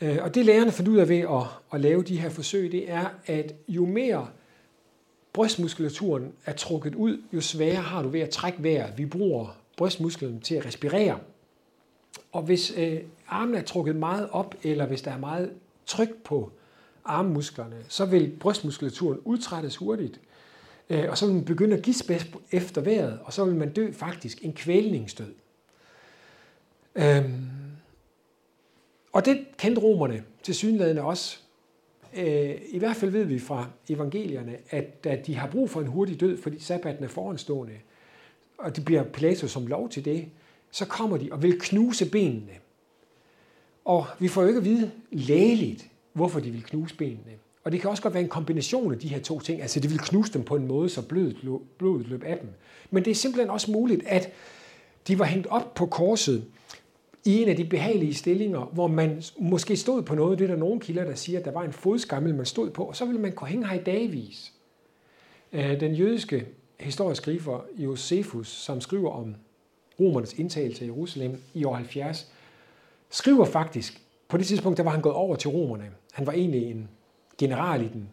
[0.00, 3.04] Og det lærerne fandt ud af ved at, at lave de her forsøg, det er,
[3.26, 4.28] at jo mere
[5.32, 8.98] brystmuskulaturen er trukket ud, jo sværere har du ved at trække vejret.
[8.98, 11.18] Vi bruger brystmusklen til at respirere.
[12.32, 13.00] Og hvis øh,
[13.32, 15.52] armen er trukket meget op, eller hvis der er meget
[15.86, 16.52] tryk på
[17.04, 20.20] armmusklerne, så vil brystmuskulaturen udtrættes hurtigt,
[20.90, 22.20] øh, og så vil man begynde at gispe
[22.52, 25.34] efter vejret, og så vil man dø faktisk en kvælningsdød.
[26.94, 27.48] Øhm,
[29.12, 31.38] og det kendte romerne til synlædende også.
[32.16, 35.86] Øh, I hvert fald ved vi fra evangelierne, at, at de har brug for en
[35.86, 37.74] hurtig død, fordi sabbaten er foranstående,
[38.58, 40.28] og det bliver Plato som lov til det,
[40.70, 42.61] så kommer de og vil knuse benene.
[43.84, 47.32] Og vi får jo ikke at vide lægeligt, hvorfor de vil knuse benene.
[47.64, 49.62] Og det kan også godt være en kombination af de her to ting.
[49.62, 51.36] Altså, det vil knuse dem på en måde, så blodet,
[51.78, 52.48] blodet løb af dem.
[52.90, 54.32] Men det er simpelthen også muligt, at
[55.08, 56.44] de var hængt op på korset
[57.24, 60.38] i en af de behagelige stillinger, hvor man måske stod på noget.
[60.38, 62.84] Det er der nogle kilder, der siger, at der var en fodskammel, man stod på,
[62.84, 64.52] og så ville man kunne hænge her i dagvis.
[65.52, 66.46] Øh, den jødiske
[66.80, 69.34] historieskriver Josefus, som skriver om
[70.00, 72.31] romernes indtagelse i Jerusalem i år 70,
[73.12, 75.90] skriver faktisk, på det tidspunkt, der var han gået over til romerne.
[76.12, 76.88] Han var egentlig en
[77.38, 78.08] general i den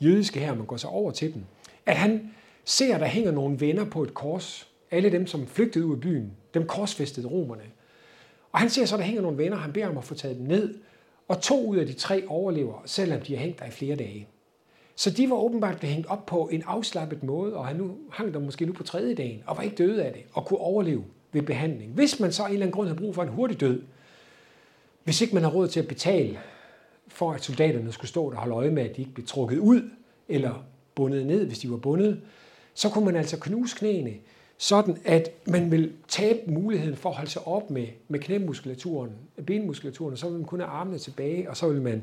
[0.00, 1.46] jødiske her, man går så over til den.
[1.86, 2.30] At han
[2.64, 4.68] ser, at der hænger nogle venner på et kors.
[4.90, 7.62] Alle dem, som flygtede ud af byen, dem korsfæstede romerne.
[8.52, 10.36] Og han ser så, at der hænger nogle venner, han beder om at få taget
[10.36, 10.78] dem ned.
[11.28, 14.28] Og to ud af de tre overlever, selvom de har hængt der i flere dage.
[14.96, 18.34] Så de var åbenbart blevet hængt op på en afslappet måde, og han nu hang
[18.34, 21.04] der måske nu på tredje dagen, og var ikke døde af det, og kunne overleve
[21.32, 21.92] ved behandling.
[21.92, 23.82] Hvis man så af en eller anden grund har brug for en hurtig død,
[25.06, 26.38] hvis ikke man har råd til at betale
[27.08, 29.58] for, at soldaterne skulle stå der og holde øje med, at de ikke blev trukket
[29.58, 29.90] ud,
[30.28, 30.64] eller
[30.94, 32.20] bundet ned, hvis de var bundet,
[32.74, 34.14] så kunne man altså knuse knæene,
[34.58, 39.12] sådan at man vil tabe muligheden for at holde sig op med, med knæmuskulaturen,
[39.46, 42.02] benmuskulaturen, og så vil man kunne have armene tilbage, og så vil man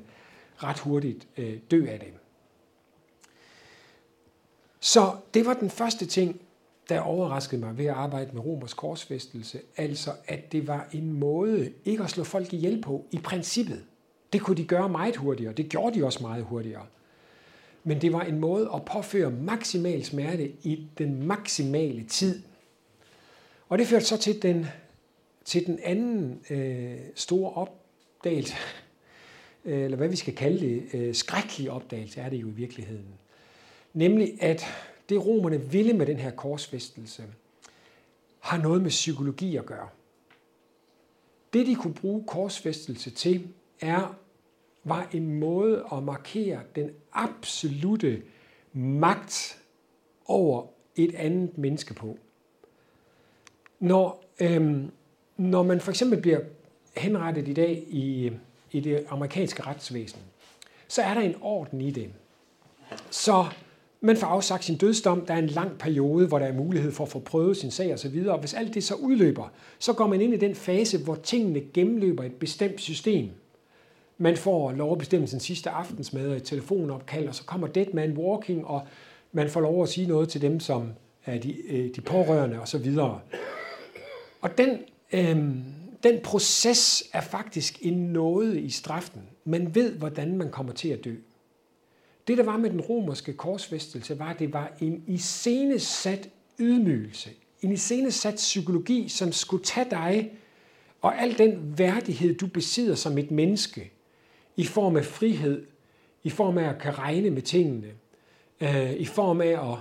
[0.58, 2.08] ret hurtigt øh, dø af det.
[4.80, 6.42] Så det var den første ting,
[6.90, 11.72] der overraskede mig ved at arbejde med romers korsfæstelse, altså at det var en måde
[11.86, 13.84] ikke at slå folk ihjel på i princippet.
[14.34, 16.86] Det kunne de gøre meget hurtigere, det gjorde de også meget hurtigere.
[17.84, 22.44] Men det var en måde at påføre maksimal smerte i den maksimale tid.
[23.70, 24.66] Og det førte så til den,
[25.46, 28.56] til den anden øh, store opdagelse,
[29.66, 33.08] øh, eller hvad vi skal kalde det, øh, skrækkelige opdagelse er det jo i virkeligheden.
[33.94, 34.66] Nemlig at
[35.10, 37.24] det romerne ville med den her korsfæstelse,
[38.40, 39.90] har noget med psykologi at gøre.
[41.54, 43.48] Det de kunne bruge korsfæstelse til,
[43.82, 44.16] er,
[44.84, 48.22] var en måde at markere den absolute
[48.74, 49.62] magt
[50.26, 52.18] over et andet menneske på.
[53.80, 54.92] Når, øhm,
[55.38, 56.40] når man for eksempel bliver
[56.98, 58.32] henrettet i dag i,
[58.72, 60.20] i det amerikanske retsvæsen,
[60.88, 62.14] så er der en orden i det.
[63.10, 63.46] Så
[64.06, 67.04] man får afsagt sin dødsdom, der er en lang periode, hvor der er mulighed for
[67.04, 68.26] at få prøvet sin sag osv.
[68.28, 71.62] Og hvis alt det så udløber, så går man ind i den fase, hvor tingene
[71.74, 73.30] gennemløber et bestemt system.
[74.18, 77.86] Man får lov at bestemme sin sidste aftensmad og et telefonopkald, og så kommer dead
[77.94, 78.82] man walking, og
[79.32, 80.90] man får lov at sige noget til dem, som
[81.26, 82.98] er de, øh, de pårørende osv.
[84.42, 84.78] Og den,
[85.14, 85.38] øh,
[86.04, 89.22] den proces er faktisk en nåde i straften.
[89.46, 91.16] Man ved, hvordan man kommer til at dø.
[92.28, 97.30] Det, der var med den romerske korsfæstelse, var, at det var en iscenesat ydmygelse.
[97.62, 100.32] En iscenesat psykologi, som skulle tage dig
[101.02, 103.92] og al den værdighed, du besidder som et menneske,
[104.58, 105.66] i form af frihed,
[106.24, 107.88] i form af at kan regne med tingene,
[108.62, 109.78] øh, i form af at,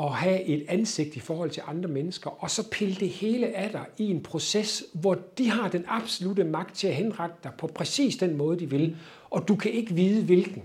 [0.00, 3.70] at have et ansigt i forhold til andre mennesker, og så pille det hele af
[3.70, 7.66] dig i en proces, hvor de har den absolute magt til at henrette dig på
[7.66, 8.96] præcis den måde, de vil,
[9.30, 10.62] og du kan ikke vide, hvilken.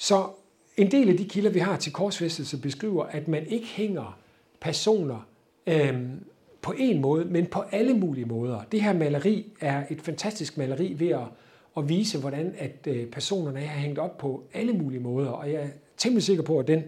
[0.00, 0.26] Så
[0.76, 4.18] en del af de kilder, vi har til korsfæstelse, beskriver, at man ikke hænger
[4.60, 5.26] personer
[5.66, 6.24] øhm,
[6.62, 8.60] på en måde, men på alle mulige måder.
[8.72, 11.20] Det her maleri er et fantastisk maleri ved at,
[11.76, 15.30] at vise, hvordan at øh, personerne er hængt op på alle mulige måder.
[15.30, 16.82] Og jeg er temmelig sikker på, at den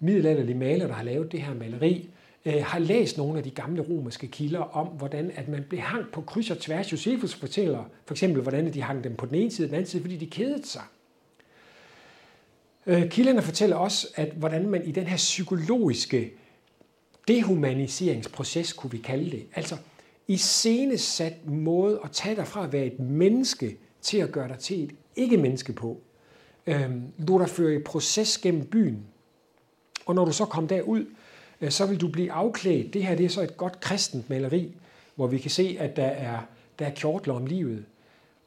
[0.00, 2.10] middelalderlige maler, der har lavet det her maleri,
[2.44, 6.12] øh, har læst nogle af de gamle romerske kilder om, hvordan at man blev hangt
[6.12, 6.92] på kryds og tværs.
[6.92, 9.90] Josephus fortæller for eksempel, hvordan de hang dem på den ene side og den anden
[9.90, 10.82] side, fordi de kedede sig.
[12.88, 16.32] Øh, kilderne fortæller også, at hvordan man i den her psykologiske
[17.28, 19.76] dehumaniseringsproces, kunne vi kalde det, altså
[20.28, 24.58] i senesat måde at tage dig fra at være et menneske til at gøre dig
[24.58, 26.00] til et ikke-menneske på,
[26.66, 29.06] øh, lå dig føre i proces gennem byen.
[30.06, 31.06] Og når du så kom derud,
[31.60, 32.94] øh, så vil du blive afklædt.
[32.94, 34.74] Det her det er så et godt kristent maleri,
[35.14, 36.38] hvor vi kan se, at der er,
[36.78, 37.84] der er kjortler om livet.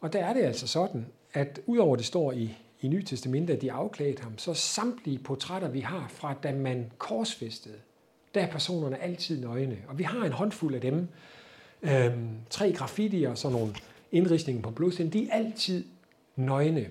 [0.01, 3.61] Og der er det altså sådan, at udover det står i, i Nye Testamentet, at
[3.61, 7.75] de afklædte ham, så samtlige portrætter, vi har fra da man korsfæstede,
[8.35, 9.77] der er personerne altid nøgne.
[9.87, 11.07] Og vi har en håndfuld af dem.
[11.83, 13.73] Øhm, tre graffitier og sådan nogle
[14.11, 15.85] indridsninger på blodsten, de er altid
[16.35, 16.87] nøgne.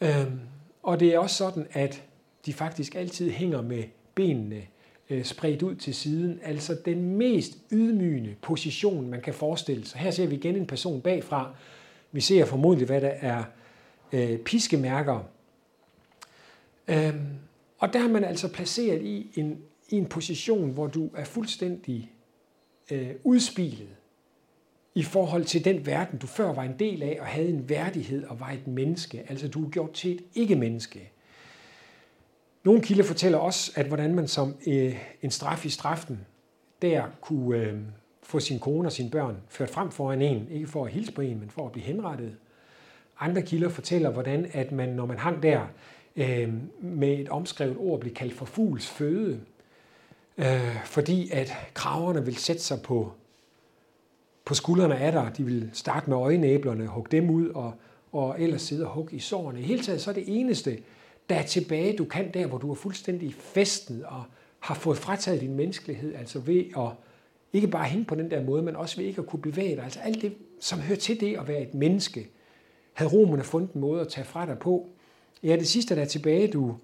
[0.00, 0.40] Øhm,
[0.82, 2.02] og det er også sådan, at
[2.46, 4.62] de faktisk altid hænger med benene
[5.10, 6.40] øh, spredt ud til siden.
[6.42, 10.00] Altså den mest ydmygende position, man kan forestille sig.
[10.00, 11.54] Her ser vi igen en person bagfra.
[12.12, 13.44] Vi ser formodentlig, hvad der er
[14.12, 15.20] øh, piskemærker.
[16.88, 17.26] Øhm,
[17.78, 22.12] og der er man altså placeret i en, i en position, hvor du er fuldstændig
[22.90, 23.88] øh, udspilet
[24.94, 28.24] i forhold til den verden, du før var en del af og havde en værdighed
[28.24, 29.24] og var et menneske.
[29.28, 31.10] Altså du er gjort til et ikke-menneske.
[32.64, 36.20] Nogle kilder fortæller også, at hvordan man som øh, en straf i straften,
[36.82, 37.78] der kunne øh,
[38.22, 41.20] få sin kone og sine børn ført frem foran en, ikke for at hilse på
[41.20, 42.36] en, men for at blive henrettet.
[43.22, 45.60] Andre kilder fortæller, hvordan at man, når man hang der,
[46.16, 49.40] øh, med et omskrevet ord, blev kaldt for fugls føde,
[50.38, 53.12] øh, fordi at kraverne vil sætte sig på,
[54.44, 55.32] på skuldrene af dig.
[55.36, 57.74] De vil starte med øjenæblerne, hugge dem ud, og,
[58.12, 59.60] og ellers sidde og hugge i sårene.
[59.60, 60.78] I hele taget så er det eneste,
[61.28, 64.22] der er tilbage, du kan der, hvor du er fuldstændig festet og
[64.60, 66.88] har fået frataget din menneskelighed, altså ved at
[67.52, 69.84] ikke bare hænge på den der måde, men også ved ikke at kunne bevæge dig.
[69.84, 72.28] Altså alt det, som hører til det at være et menneske,
[72.92, 74.88] havde romerne fundet en måde at tage fra dig på.
[75.42, 76.76] Ja, det sidste, der er tilbage, du,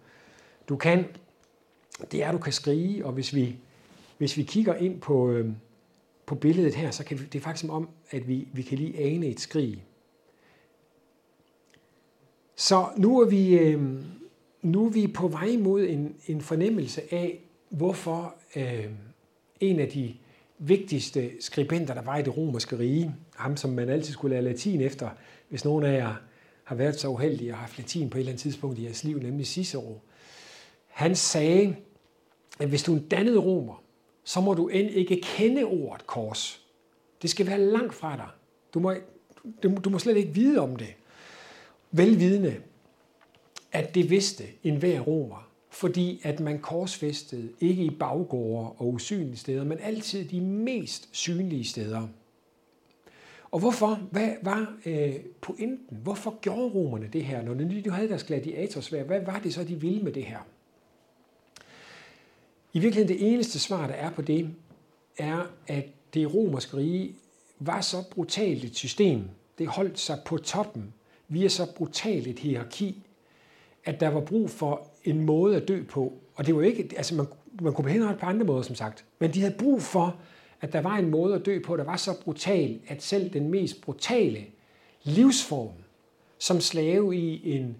[0.68, 1.05] du kan,
[2.12, 3.57] det er, at du kan skrige, og hvis vi,
[4.18, 5.51] hvis vi kigger ind på, øh,
[6.27, 8.79] på billedet her, så kan vi, det er faktisk som om, at vi, vi kan
[8.79, 9.85] lige ane et skrig.
[12.57, 13.83] Så nu er vi, øh,
[14.62, 18.87] nu er vi på vej mod en, en fornemmelse af, hvorfor øh,
[19.61, 20.14] en af de
[20.59, 24.81] vigtigste skribenter, der var i det romerske rige, ham som man altid skulle lære latin
[24.81, 25.11] efter,
[25.49, 26.14] hvis nogen af jer
[26.64, 29.18] har været så uheldige og haft latin på et eller andet tidspunkt i jeres liv,
[29.18, 30.01] nemlig Cicero,
[30.87, 31.77] han sagde,
[32.59, 33.83] at hvis du er en dannet romer,
[34.25, 36.62] så må du end ikke kende ordet kors.
[37.23, 38.29] Det skal være langt fra dig.
[38.75, 38.94] Du må,
[39.62, 40.94] du, du må slet ikke vide om det.
[41.90, 42.57] Velvidende,
[43.73, 49.64] at det vidste enhver romer, fordi at man korsfæstede ikke i baggårde og usynlige steder,
[49.64, 52.09] men altid de mest synlige steder.
[53.50, 53.94] Og hvorfor?
[54.11, 55.98] Hvad var øh, pointen?
[56.02, 59.02] Hvorfor gjorde romerne det her, når de havde deres gladiatorsvær?
[59.02, 60.38] Hvad var det så, de ville med det her?
[62.72, 64.50] I virkeligheden det eneste svar, der er på det,
[65.18, 67.14] er, at det romerske rige
[67.59, 69.22] var så brutalt et system,
[69.59, 70.94] det holdt sig på toppen
[71.28, 73.02] via så brutalt et hierarki,
[73.85, 76.12] at der var brug for en måde at dø på.
[76.35, 77.27] Og det var ikke, altså man,
[77.62, 80.16] man kunne behandle på andre måder, som sagt, men de havde brug for,
[80.61, 83.49] at der var en måde at dø på, der var så brutal, at selv den
[83.49, 84.44] mest brutale
[85.03, 85.73] livsform,
[86.38, 87.77] som slave i, en,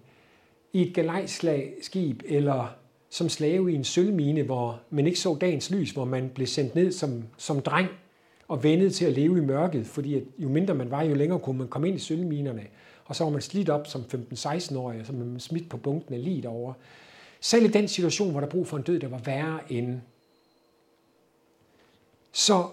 [0.73, 2.75] i et galejskib eller
[3.09, 6.75] som slave i en sølvmine, hvor man ikke så dagens lys, hvor man blev sendt
[6.75, 7.89] ned som, som dreng
[8.47, 11.39] og vendet til at leve i mørket, fordi at jo mindre man var, jo længere
[11.39, 12.63] kunne man komme ind i sølvminerne.
[13.05, 16.13] Og så var man slidt op som 15-16-årig, og så var man smidt på bunken
[16.13, 16.73] af lige derovre.
[17.39, 20.01] Selv i den situation, hvor der brug for en død, der var værre end.
[22.31, 22.67] Så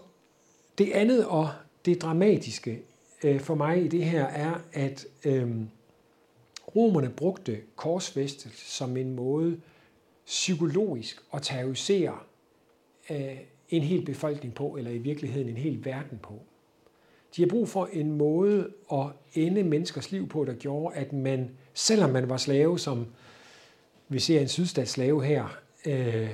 [0.79, 1.51] det andet og
[1.85, 2.83] det dramatiske
[3.25, 5.51] øh, for mig i det her er, at øh,
[6.77, 9.61] romerne brugte korsfæstelse som en måde
[10.27, 12.19] psykologisk at terrorisere
[13.11, 13.37] øh,
[13.69, 16.41] en hel befolkning på, eller i virkeligheden en hel verden på.
[17.37, 21.51] De har brug for en måde at ende menneskers liv på, der gjorde, at man,
[21.75, 23.07] selvom man var slave, som
[24.09, 26.31] vi ser en sydstatsslave her, øh,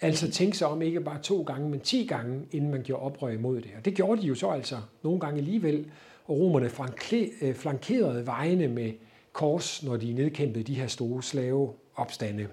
[0.00, 3.28] altså tænke sig om ikke bare to gange, men ti gange, inden man gjorde oprør
[3.28, 3.70] imod det.
[3.78, 5.90] Og det gjorde de jo så altså nogle gange alligevel,
[6.24, 6.70] og romerne
[7.42, 8.92] øh, flankerede vejene med
[9.32, 12.48] kors, når de nedkæmpede de her store slaveopstande.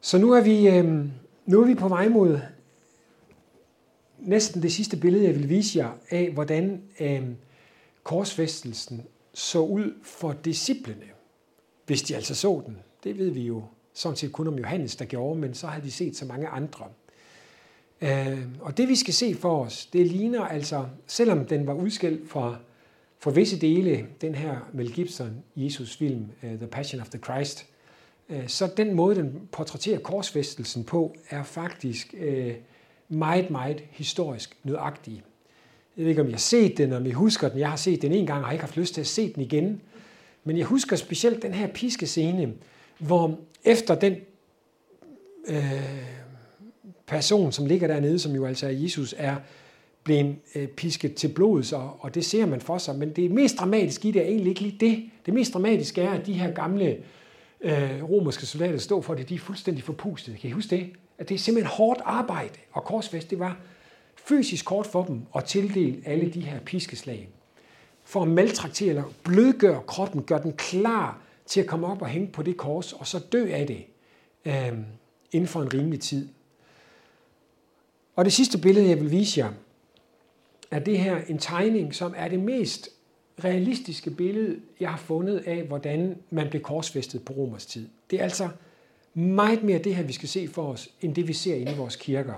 [0.00, 1.04] Så nu er vi, øh,
[1.46, 2.40] nu er vi på vej mod
[4.18, 7.22] næsten det sidste billede, jeg vil vise jer af, hvordan øh,
[8.02, 11.06] korsfæstelsen så ud for disciplene,
[11.86, 12.76] hvis de altså så den.
[13.04, 13.62] Det ved vi jo
[13.94, 16.84] sådan set kun om Johannes, der gjorde, men så har de set så mange andre.
[18.00, 22.30] Øh, og det vi skal se for os, det ligner altså, selvom den var udskilt
[22.30, 22.56] fra,
[23.18, 27.66] for visse dele, den her Mel Gibson Jesus-film, øh, The Passion of the Christ,
[28.28, 32.14] øh, så den måde, den portrætterer korsfæstelsen på, er faktisk
[33.08, 35.22] meget, meget historisk nødagtig.
[35.96, 37.58] Jeg ved ikke, om jeg har set den, om I husker den.
[37.58, 39.42] Jeg har set den en gang, og har ikke haft lyst til at se den
[39.42, 39.80] igen.
[40.44, 42.52] Men jeg husker specielt den her piskescene,
[42.98, 44.16] hvor efter den
[45.46, 46.20] øh,
[47.06, 49.36] person, som ligger dernede, som jo altså er Jesus, er
[50.04, 52.98] blevet øh, pisket til blods, og, og det ser man for sig.
[52.98, 55.10] Men det mest dramatiske i det er egentlig ikke lige det.
[55.26, 56.98] Det mest dramatiske er, at de her gamle
[57.60, 60.36] øh, romerske soldater står for det, de er fuldstændig forpustede.
[60.36, 60.90] Kan I huske det?
[61.18, 63.56] At det er simpelthen hårdt arbejde, og korsfest, det var
[64.16, 67.28] fysisk kort for dem at tildele alle de her piskeslag.
[68.10, 72.28] For at maltraktere eller blødgøre kroppen, gør den klar til at komme op og hænge
[72.28, 73.84] på det kors, og så dø af det
[74.44, 74.78] øh,
[75.32, 76.28] inden for en rimelig tid.
[78.16, 79.52] Og det sidste billede, jeg vil vise jer,
[80.70, 82.88] er det her en tegning, som er det mest
[83.44, 87.88] realistiske billede, jeg har fundet af, hvordan man blev korsfæstet på romers tid.
[88.10, 88.48] Det er altså
[89.14, 91.76] meget mere det her, vi skal se for os, end det vi ser inde i
[91.76, 92.34] vores kirker.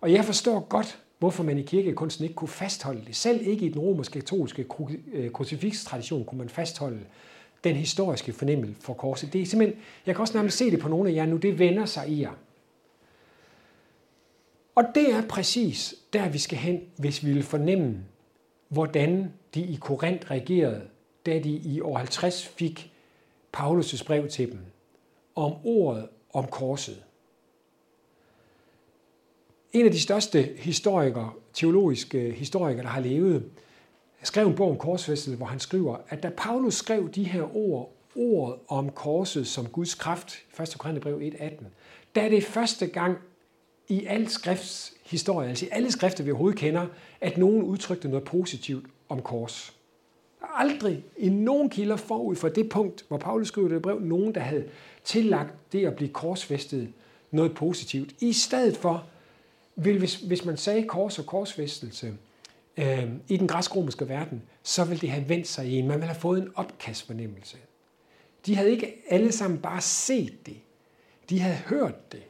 [0.00, 3.16] Og jeg forstår godt, hvorfor man i kirkekunsten ikke kunne fastholde det.
[3.16, 4.66] Selv ikke i den romerske katolske
[5.12, 7.00] øh, krucifikstradition kunne man fastholde
[7.64, 9.32] den historiske fornemmelse for korset.
[9.32, 11.58] Det er simpelthen, jeg kan også nærmest se det på nogle af jer nu, det
[11.58, 12.32] vender sig i jer.
[14.74, 18.04] Og det er præcis der, vi skal hen, hvis vi vil fornemme,
[18.68, 20.82] hvordan de i Korinth reagerede,
[21.26, 22.92] da de i år 50 fik
[23.56, 24.60] Paulus' brev til dem
[25.34, 27.02] om ordet om korset.
[29.72, 33.44] En af de største historikere, teologiske historikere, der har levet,
[34.22, 37.92] skrev en bog om korsfæstet, hvor han skriver, at da Paulus skrev de her ord,
[38.14, 40.76] ordet om korset som Guds kraft, 1.
[40.78, 41.64] Korintherbrev 1.18,
[42.14, 43.18] da er det første gang
[43.88, 46.86] i al skriftshistorie, altså i alle skrifter, vi overhovedet kender,
[47.20, 49.76] at nogen udtrykte noget positivt om kors.
[50.54, 54.40] Aldrig i nogen kilder forud for det punkt, hvor Paulus skrev det brev, nogen, der
[54.40, 54.64] havde
[55.04, 56.92] tillagt det at blive korsfæstet
[57.30, 58.14] noget positivt.
[58.20, 59.06] I stedet for,
[59.78, 62.14] vil, hvis, hvis man sagde kors og korsfæstelse
[62.76, 65.88] øh, i den græsk-romerske verden, så ville det have vendt sig i en.
[65.88, 67.56] Man ville have fået en opkastfornemmelse.
[68.46, 70.56] De havde ikke alle sammen bare set det.
[71.30, 72.22] De havde hørt det.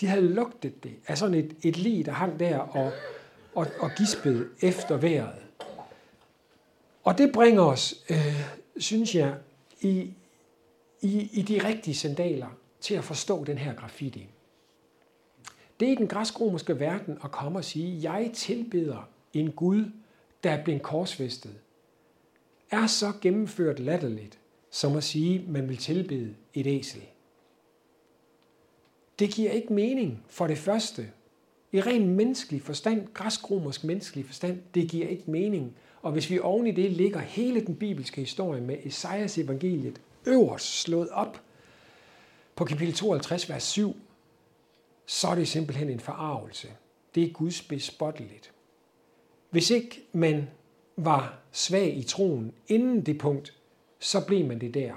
[0.00, 2.92] De havde lugtet det af sådan et, et lig, der hang der og,
[3.54, 5.38] og, og gispede efter vejret.
[7.04, 8.42] Og det bringer os, øh,
[8.76, 9.34] synes jeg,
[9.80, 10.10] i,
[11.00, 12.48] i, i de rigtige sandaler
[12.80, 14.28] til at forstå den her graffiti.
[15.80, 19.84] Det er i den græsk-romerske verden at komme og sige, jeg tilbeder en Gud,
[20.44, 21.54] der er blevet korsfæstet,
[22.70, 24.38] er så gennemført latterligt,
[24.70, 27.02] som at sige, man vil tilbede et æsel.
[29.18, 31.10] Det giver ikke mening for det første.
[31.72, 35.76] I ren menneskelig forstand, græsk-romersk menneskelig forstand, det giver ikke mening.
[36.02, 40.80] Og hvis vi oven i det ligger hele den bibelske historie med Esajas evangeliet øverst
[40.80, 41.42] slået op
[42.56, 43.96] på kapitel 52, vers 7,
[45.06, 46.68] så er det simpelthen en forarvelse.
[47.14, 48.52] Det er Guds bespotteligt.
[49.50, 50.48] Hvis ikke man
[50.96, 53.54] var svag i troen inden det punkt,
[53.98, 54.94] så blev man det der.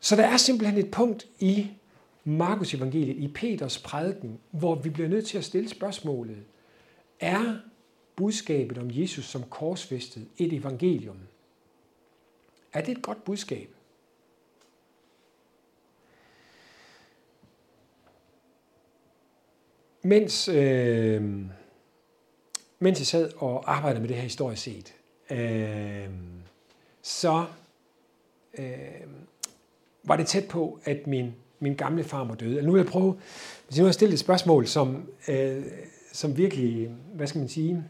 [0.00, 1.70] Så der er simpelthen et punkt i
[2.24, 6.44] Markus evangeliet, i Peters prædiken, hvor vi bliver nødt til at stille spørgsmålet,
[7.20, 7.56] er
[8.16, 11.18] budskabet om Jesus som korsfæstet et evangelium?
[12.72, 13.74] Er det et godt budskab?
[20.02, 21.22] Mens, øh,
[22.78, 24.94] mens jeg sad og arbejdede med det her historie set,
[25.30, 26.08] øh,
[27.02, 27.44] så
[28.58, 28.66] øh,
[30.04, 32.50] var det tæt på, at min, min gamle farmor døde.
[32.50, 33.12] Altså nu vil jeg prøve,
[33.66, 35.64] hvis jeg nu har stillet et spørgsmål, som, øh,
[36.12, 37.84] som virkelig, hvad skal man sige,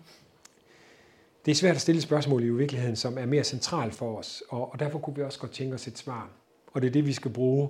[1.45, 4.43] det er svært at stille et spørgsmål i virkeligheden, som er mere centralt for os,
[4.49, 6.31] og, og derfor kunne vi også godt tænke os et svar.
[6.73, 7.69] Og det er det, vi skal bruge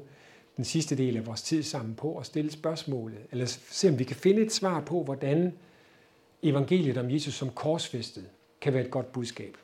[0.62, 4.04] den sidste del af vores tid sammen på, at stille spørgsmålet, eller se om vi
[4.04, 5.52] kan finde et svar på, hvordan
[6.42, 8.24] evangeliet om Jesus som korsfæstet
[8.60, 9.56] kan være et godt budskab.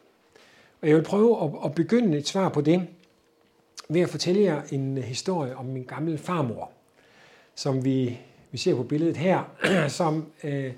[0.82, 2.86] Og jeg vil prøve at, at begynde et svar på det,
[3.88, 6.70] ved at fortælle jer en historie om min gamle farmor,
[7.54, 8.18] som vi,
[8.50, 9.42] vi ser på billedet her,
[9.98, 10.72] som, øh,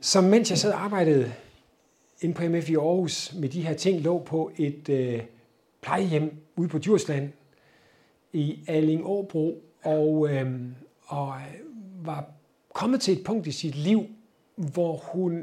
[0.00, 1.32] som mens jeg sad og arbejdede
[2.20, 5.22] inde på MF i Aarhus med de her ting, lå på et øh,
[5.80, 7.32] plejehjem ude på Djursland
[8.32, 10.46] i Alling Åbro, øhm, og, øh,
[11.06, 11.34] og
[12.04, 12.26] var
[12.72, 14.06] kommet til et punkt i sit liv,
[14.56, 15.38] hvor hun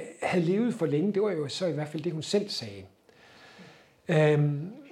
[0.00, 1.12] øh, havde levet for længe.
[1.12, 2.82] Det var jo så i hvert fald det, hun selv sagde.
[4.08, 4.44] Øh,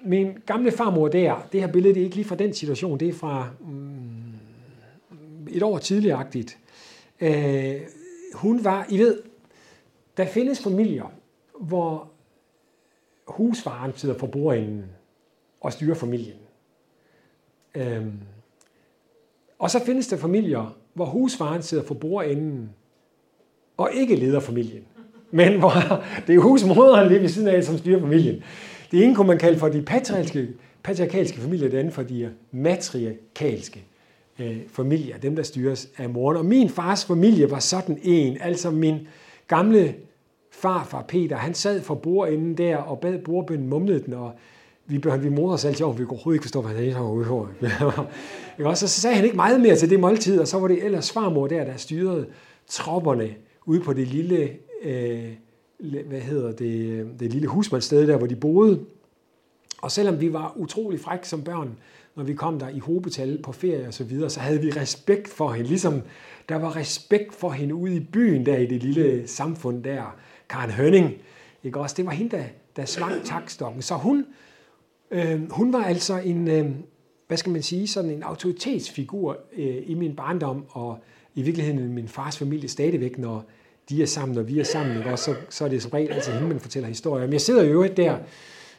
[0.05, 3.09] min gamle farmor der, det her billede det er ikke lige fra den situation, det
[3.09, 6.59] er fra mm, et år tidligagtigt.
[7.21, 7.81] Øh,
[8.35, 9.23] hun var, I ved,
[10.17, 11.13] der findes familier,
[11.61, 12.11] hvor
[13.27, 14.85] husfaren sidder for bordenden
[15.61, 16.37] og styrer familien.
[17.77, 18.13] Øhm,
[19.59, 22.71] og så findes der familier, hvor husfaren sidder for bordenden
[23.77, 24.83] og ikke leder familien.
[25.31, 25.73] Men hvor
[26.27, 28.43] det er husmoderen lige ved siden af, som styrer familien.
[28.91, 30.49] Det ene kunne man kalde for de patriarkalske,
[30.83, 33.85] patriarkalske familier, det andet for de øh, matriarkalske
[34.39, 36.37] øh, familier, dem der styres af moren.
[36.37, 39.09] Og min fars familie var sådan en, altså min
[39.49, 39.95] gamle
[40.51, 44.33] farfar Peter, han sad for bordenden der og bad bordbønden mumlede den, og
[44.87, 48.07] vi, vi morede os altid over, vi kunne overhovedet ikke forstå, hvad han sagde.
[48.71, 51.13] Og så sagde han ikke meget mere til det måltid, og så var det ellers
[51.13, 52.27] farmor der, der styrede
[52.67, 53.35] tropperne
[53.67, 54.51] ude på det lille,
[54.83, 55.29] øh,
[56.07, 58.81] hvad hedder det, øh, det lille husmandssted der, hvor de boede.
[59.83, 61.79] Og selvom vi var utrolig frække som børn,
[62.17, 65.29] når vi kom der i hobetal på ferie og så videre, så havde vi respekt
[65.29, 65.69] for hende.
[65.69, 66.03] Ligesom
[66.49, 70.17] der var respekt for hende ude i byen der i det lille samfund der.
[70.49, 71.15] Karen Hønning,
[71.65, 71.95] ikke også?
[71.97, 72.45] Det var hende, der,
[72.77, 73.83] der svang takstokken.
[73.83, 74.25] Så hun,
[75.11, 76.71] øh, hun var altså en, øh,
[77.27, 80.99] hvad skal man sige, sådan en autoritetsfigur øh, i min barndom, og
[81.35, 83.45] i virkeligheden i min fars familie stadigvæk, når
[83.89, 85.11] de er sammen, og vi er sammen, ikke?
[85.11, 87.27] Også, så, så er det som regel altid hende, man fortæller historier.
[87.27, 88.19] Men jeg sidder jo der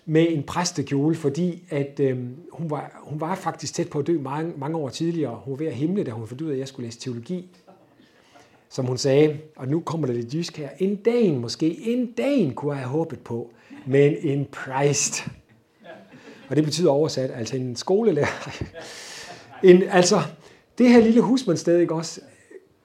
[0.06, 2.18] med en præstekjole, fordi at, øh,
[2.52, 5.42] hun, var, hun var faktisk tæt på at dø mange, mange år tidligere.
[5.44, 7.50] Hun var ved at himle, da hun fandt ud af, at jeg skulle læse teologi.
[8.70, 12.52] Som hun sagde, og nu kommer der lidt jysk her, en dag måske, en dag
[12.56, 13.52] kunne jeg have håbet på,
[13.86, 15.28] men en præst.
[16.50, 18.64] Og det betyder oversat, altså en skolelærer.
[19.64, 20.22] En, altså,
[20.78, 22.22] det her lille husmandssted, ikke også,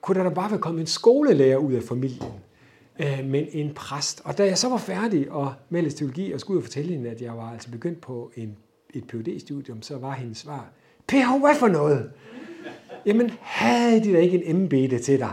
[0.01, 2.33] kunne der da bare være kommet en skolelærer ud af familien,
[3.01, 4.23] øh, men en præst.
[4.25, 7.11] Og da jeg så var færdig og med teologi og skulle ud og fortælle hende,
[7.11, 8.57] at jeg var altså begyndt på en,
[8.95, 10.71] et phd studium så var hendes svar,
[11.09, 12.11] PH, hvad for noget?
[13.07, 15.33] Jamen, havde de da ikke en embede til dig?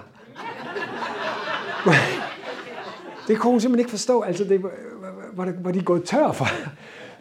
[3.27, 4.21] det kunne hun simpelthen ikke forstå.
[4.21, 4.71] Altså, det var,
[5.33, 6.47] var, var de gået tør for,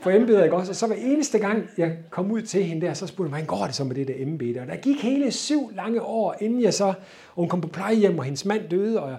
[0.00, 0.72] for embeder, ikke også?
[0.72, 3.46] Og så hver eneste gang, jeg kom ud til hende der, så spurgte hun, hvordan
[3.46, 4.60] går det så med det der embede?
[4.60, 6.94] Og der gik hele syv lange år, inden jeg så, og
[7.34, 9.16] hun kom på plejehjem, og hendes mand døde, og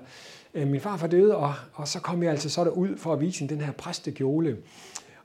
[0.53, 3.21] øh, min far var døde, og, og så kom jeg altså så derud for at
[3.21, 4.57] vise hende den her præstekjole.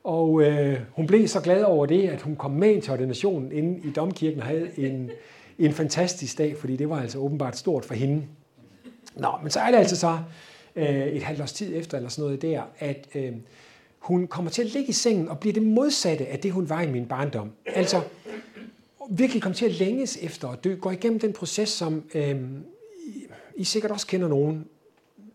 [0.05, 3.89] Og øh, hun blev så glad over det, at hun kom med til ordinationen inde
[3.89, 5.11] i domkirken og havde en,
[5.59, 8.23] en fantastisk dag, fordi det var altså åbenbart stort for hende.
[9.17, 10.19] Nå, men så er det altså så
[10.77, 13.33] øh, et halvt års tid efter, eller sådan noget der, at øh,
[14.05, 16.83] hun kommer til at ligge i sengen og bliver det modsatte af det, hun var
[16.83, 17.51] i min barndom.
[17.67, 18.03] Altså
[19.11, 22.37] virkelig kommer til at længes efter at dø, går igennem den proces, som øh,
[23.57, 24.67] I sikkert også kender nogen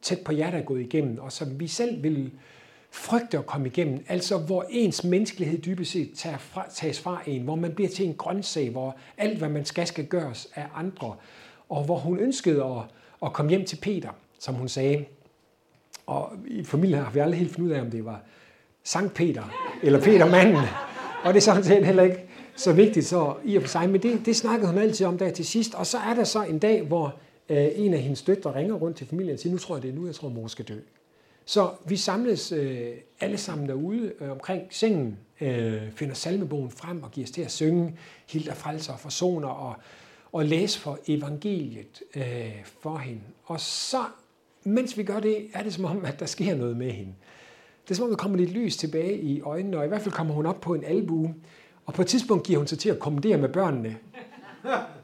[0.01, 2.31] tæt på jer, der er gået igennem, og som vi selv vil
[2.91, 4.05] frygte at komme igennem.
[4.07, 8.05] Altså hvor ens menneskelighed dybest set tager fra, tages fra en, hvor man bliver til
[8.05, 11.15] en grøntsag, hvor alt, hvad man skal, skal gøres af andre,
[11.69, 12.81] og hvor hun ønskede at,
[13.23, 14.09] at komme hjem til Peter,
[14.39, 15.05] som hun sagde.
[16.05, 18.23] Og i familien har vi aldrig helt fundet ud af, om det var
[18.89, 19.43] Sankt Peter,
[19.83, 20.63] eller Peter manden.
[21.23, 22.25] Og det er sådan set heller ikke
[22.55, 25.31] så vigtigt så i og for sig, men det, det snakkede hun altid om der
[25.31, 25.73] til sidst.
[25.73, 27.15] Og så er der så en dag, hvor
[27.49, 29.89] øh, en af hendes døtre ringer rundt til familien og siger, nu tror jeg det
[29.89, 30.79] er nu, jeg tror mor skal dø.
[31.45, 37.11] Så vi samles øh, alle sammen derude øh, omkring sengen, øh, finder salmebogen frem og
[37.11, 37.97] giver os til at synge
[38.29, 39.75] Hilda Frelser og Forsoner og,
[40.31, 43.21] og læse for evangeliet øh, for hende.
[43.45, 44.03] Og så,
[44.63, 47.13] mens vi gør det, er det som om, at der sker noget med hende.
[47.89, 50.13] Det er som om, der kommer lidt lys tilbage i øjnene, og i hvert fald
[50.13, 51.35] kommer hun op på en albue.
[51.85, 53.97] Og på et tidspunkt giver hun sig til at kommandere med børnene.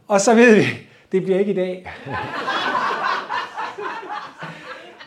[0.07, 0.65] Og så ved vi,
[1.11, 1.91] det bliver ikke i dag.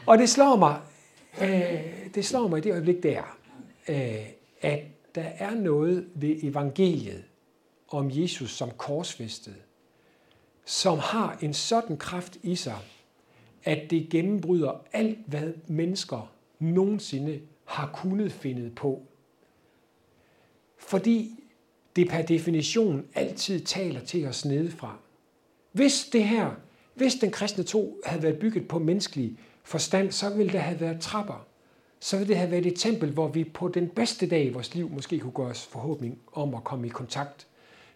[0.07, 0.81] og det slår mig,
[1.43, 3.39] øh, det slår mig i det øjeblik der,
[3.89, 4.27] øh,
[4.61, 4.81] at
[5.15, 7.25] der er noget ved evangeliet
[7.89, 9.57] om Jesus som korsfæstet,
[10.65, 12.79] som har en sådan kraft i sig,
[13.65, 19.03] at det gennembryder alt, hvad mennesker nogensinde har kunnet finde på.
[20.77, 21.45] Fordi
[21.97, 24.99] det per definition altid taler til os nedefra.
[25.73, 26.51] Hvis det her,
[26.95, 31.01] hvis den kristne tro havde været bygget på menneskelig forstand, så ville der have været
[31.01, 31.47] trapper.
[32.01, 34.75] Så ville det have været et tempel, hvor vi på den bedste dag i vores
[34.75, 37.47] liv måske kunne gøre os forhåbning om at komme i kontakt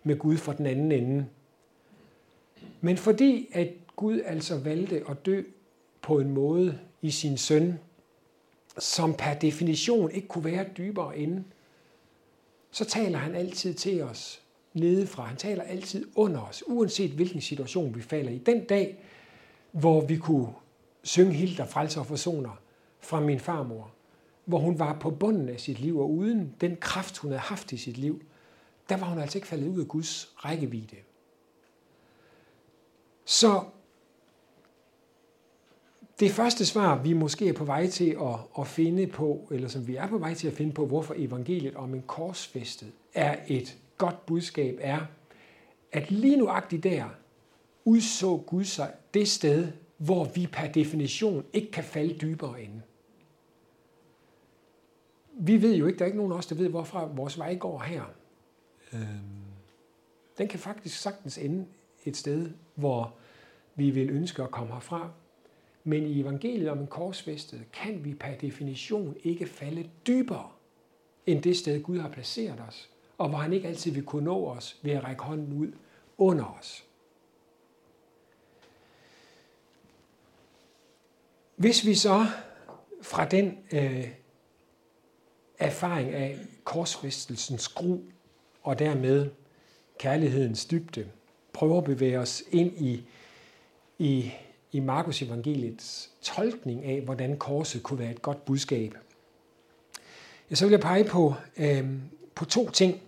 [0.04, 1.26] med Gud fra den anden ende.
[2.80, 5.42] Men fordi at Gud altså valgte at dø
[6.02, 7.78] på en måde i sin søn,
[8.78, 11.44] som per definition ikke kunne være dybere inde,
[12.70, 14.42] så taler han altid til os
[14.74, 15.24] nedefra.
[15.24, 18.38] Han taler altid under os, uanset hvilken situation vi falder i.
[18.38, 19.04] Den dag,
[19.72, 20.48] hvor vi kunne
[21.02, 22.60] synge helt der frelser og forsoner
[23.00, 23.90] fra min farmor,
[24.44, 27.72] hvor hun var på bunden af sit liv, og uden den kraft, hun havde haft
[27.72, 28.22] i sit liv,
[28.88, 30.96] der var hun altså ikke faldet ud af Guds rækkevidde.
[33.24, 33.64] Så
[36.20, 39.88] det første svar, vi måske er på vej til at, at finde på, eller som
[39.88, 43.78] vi er på vej til at finde på, hvorfor evangeliet om en korsfæstet er et
[43.98, 45.00] godt budskab, er,
[45.92, 47.04] at lige nuagtigt der
[47.84, 52.80] udså Gud sig det sted, hvor vi per definition ikke kan falde dybere ind.
[55.32, 57.54] Vi ved jo ikke, der er ikke nogen af os, der ved, hvorfra vores vej
[57.54, 58.02] går her.
[58.92, 59.02] Øhm.
[60.38, 61.66] Den kan faktisk sagtens ende
[62.04, 63.14] et sted, hvor
[63.74, 65.10] vi vil ønske at komme herfra.
[65.84, 70.50] Men i evangeliet om en korsfæstet kan vi per definition ikke falde dybere
[71.26, 74.46] end det sted, Gud har placeret os, og hvor han ikke altid vil kunne nå
[74.46, 75.72] os ved at række hånden ud
[76.18, 76.84] under os.
[81.56, 82.26] Hvis vi så
[83.02, 84.08] fra den øh,
[85.58, 87.98] erfaring af korsfæstelsens gru
[88.62, 89.30] og dermed
[89.98, 91.10] kærlighedens dybde
[91.52, 93.04] prøver at bevæge os ind i,
[93.98, 94.32] i,
[94.72, 98.94] i Markus evangeliets tolkning af, hvordan korset kunne være et godt budskab,
[100.50, 101.84] ja, så vil jeg pege på, øh,
[102.34, 103.00] på to ting.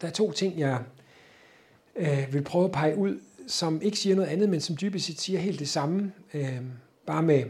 [0.00, 0.82] Der er to ting, jeg
[1.96, 5.20] øh, vil prøve at pege ud, som ikke siger noget andet, men som dybest set
[5.20, 6.12] siger helt det samme.
[6.34, 6.60] Øh,
[7.06, 7.44] bare med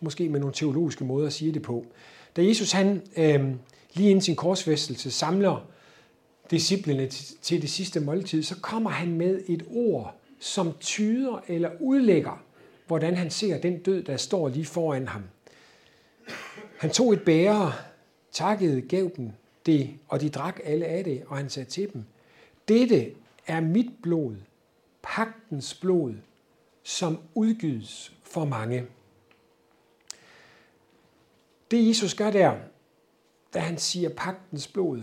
[0.00, 1.86] måske med nogle teologiske måder at sige det på.
[2.36, 3.54] Da Jesus han øh,
[3.94, 5.66] lige inden sin korsfæstelse samler
[6.50, 7.06] disciplene
[7.42, 12.44] til det sidste måltid, så kommer han med et ord, som tyder eller udlægger,
[12.86, 15.22] hvordan han ser den død, der står lige foran ham.
[16.78, 17.72] Han tog et bære,
[18.32, 19.30] takkede, gav dem
[19.66, 22.04] det, og de drak alle af det, og han sagde til dem,
[22.68, 23.12] dette
[23.46, 24.36] er mit blod,
[25.02, 26.14] pagtens blod,
[26.82, 28.86] som udgydes for mange.
[31.70, 32.56] Det Jesus gør der,
[33.54, 35.02] da han siger pagtens blod,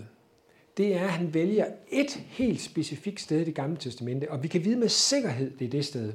[0.77, 4.47] det er, at han vælger et helt specifikt sted i det gamle testamente, og vi
[4.47, 6.13] kan vide med sikkerhed, det er det sted.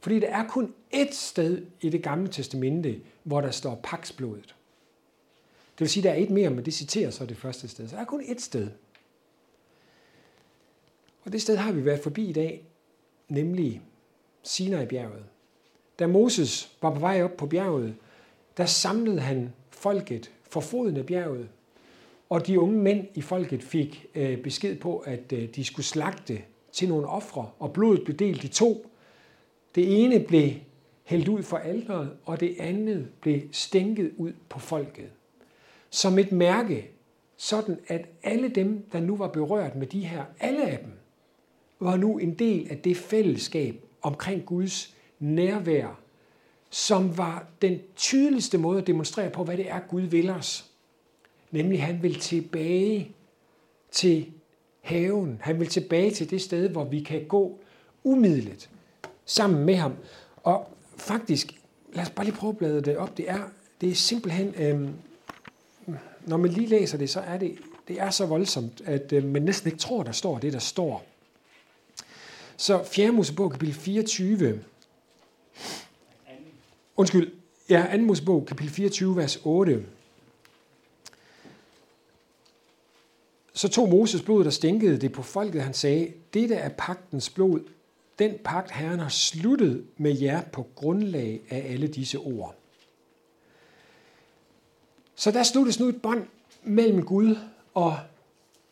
[0.00, 4.54] Fordi der er kun ét sted i det gamle testamente, hvor der står paksblodet.
[5.72, 7.88] Det vil sige, at der er et mere, men det citerer så det første sted.
[7.88, 8.68] Så der er kun ét sted.
[11.24, 12.64] Og det sted har vi været forbi i dag,
[13.28, 13.82] nemlig
[14.42, 15.24] Sinai-bjerget.
[15.98, 17.94] Da Moses var på vej op på bjerget,
[18.56, 21.48] der samlede han folket for foden af bjerget,
[22.28, 26.42] og de unge mænd i folket fik øh, besked på, at øh, de skulle slagte
[26.72, 28.90] til nogle ofre, og blodet blev delt i to.
[29.74, 30.50] Det ene blev
[31.04, 35.10] hældt ud for alderet, og det andet blev stænket ud på folket.
[35.90, 36.90] Som et mærke,
[37.36, 40.92] sådan at alle dem, der nu var berørt med de her, alle af dem,
[41.80, 46.00] var nu en del af det fællesskab omkring Guds nærvær,
[46.70, 50.70] som var den tydeligste måde at demonstrere på, hvad det er, Gud vil os.
[51.50, 53.10] Nemlig, han vil tilbage
[53.90, 54.32] til
[54.80, 55.38] haven.
[55.42, 57.58] Han vil tilbage til det sted, hvor vi kan gå
[58.04, 58.70] umiddeligt
[59.24, 59.94] sammen med ham.
[60.36, 61.60] Og faktisk,
[61.92, 63.16] lad os bare lige prøve at blade det op.
[63.16, 63.42] Det er,
[63.80, 64.88] det er simpelthen, øh,
[66.26, 69.42] når man lige læser det, så er det, det er så voldsomt, at øh, man
[69.42, 71.06] næsten ikke tror, der står det, der står.
[72.56, 73.10] Så 4.
[73.10, 74.60] Mosebog, kapitel 24.
[76.96, 77.32] Undskyld.
[77.70, 78.02] Ja, 2.
[78.02, 79.84] Mosebog, kapitel 24, vers 8.
[83.56, 85.62] Så tog Moses blodet og stænkede det på folket.
[85.62, 87.60] Han sagde, dette er pagtens blod.
[88.18, 92.54] Den pagt, Herren har sluttet med jer på grundlag af alle disse ord.
[95.14, 96.22] Så der sluttes nu et bånd
[96.62, 97.36] mellem Gud
[97.74, 97.96] og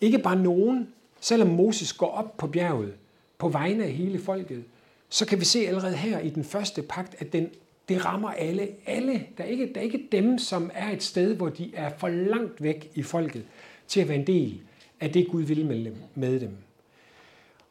[0.01, 0.89] ikke bare nogen,
[1.20, 2.95] selvom Moses går op på bjerget
[3.39, 4.64] på vegne af hele folket,
[5.09, 7.51] så kan vi se allerede her i den første pagt, at den,
[7.89, 8.68] det rammer alle.
[8.87, 9.26] Alle.
[9.39, 12.09] Der er, ikke, der er ikke dem, som er et sted, hvor de er for
[12.09, 13.45] langt væk i folket
[13.89, 14.61] til at være en del
[15.01, 15.97] af det, Gud vil med dem.
[16.15, 16.51] Med dem.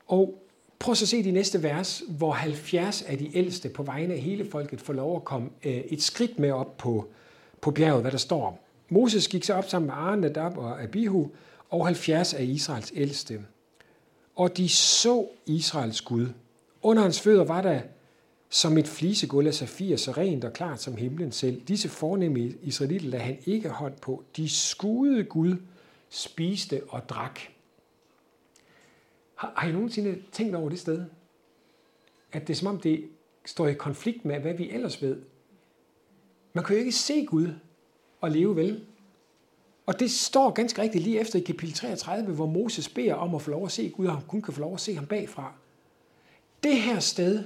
[0.08, 0.44] Og
[0.80, 4.20] prøv så at se de næste vers, hvor 70 af de ældste på vegne af
[4.20, 7.08] hele folket får lov at komme øh, et skridt med op på,
[7.62, 8.60] på bjerget, hvad der står.
[8.90, 11.32] Moses gik så op sammen med Aaron, Nadab og Abihu,
[11.70, 13.40] og 70 af Israels ældste.
[14.36, 16.28] Og de så Israels Gud.
[16.82, 17.82] Under hans fødder var der
[18.50, 21.62] som et flisegulv af safir, så rent og klart som himlen selv.
[21.68, 24.24] Disse fornemme israelitter der han ikke hånd på.
[24.38, 25.56] De skudede Gud,
[26.14, 27.40] spiste og drak.
[29.36, 31.06] Har, har I nogensinde tænkt over det sted?
[32.32, 33.10] At det er som om, det
[33.46, 35.22] står i konflikt med, hvad vi ellers ved.
[36.54, 37.48] Man kan jo ikke se Gud
[38.22, 38.86] og leve vel.
[39.86, 43.42] Og det står ganske rigtigt lige efter i kapitel 33, hvor Moses beder om at
[43.42, 45.54] få lov at se Gud, og han kun kan få lov at se ham bagfra.
[46.64, 47.44] Det her sted,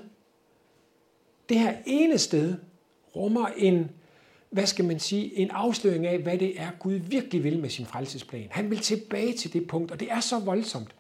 [1.50, 2.56] det her ene sted
[3.16, 3.92] rummer en,
[4.50, 7.86] hvad skal man sige, en afsløring af, hvad det er, Gud virkelig vil med sin
[7.86, 8.48] frelsesplan.
[8.52, 10.96] Han vil tilbage til det punkt, og det er så voldsomt,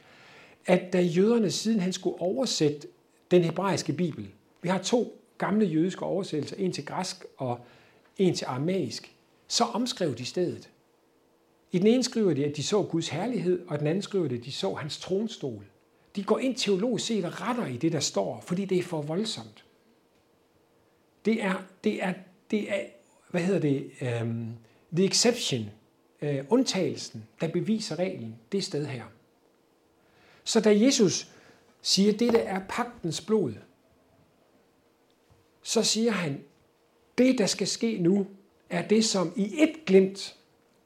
[0.66, 2.88] at da jøderne siden han skulle oversætte
[3.32, 4.28] den hebraiske bibel,
[4.62, 7.60] vi har to gamle jødiske oversættelser, en til græsk og
[8.18, 9.16] en til aramæisk,
[9.48, 10.70] så omskrev de stedet.
[11.72, 14.36] I den ene skriver de, at de så Guds herlighed, og den anden skriver de,
[14.36, 15.66] at de så hans tronstol.
[16.16, 19.02] De går ind teologisk set og retter i det, der står, fordi det er for
[19.02, 19.66] voldsomt.
[21.26, 22.14] Det er, det er,
[22.52, 22.80] det er
[23.30, 24.54] hvad hedder det, um,
[24.94, 25.70] the exception,
[26.22, 29.04] uh, undtagelsen, der beviser reglen, det sted her.
[30.44, 31.32] Så da Jesus
[31.82, 33.54] siger, at det er pagtens blod,
[35.62, 36.42] så siger han,
[37.18, 38.28] det der skal ske nu,
[38.70, 40.36] er det, som i et glimt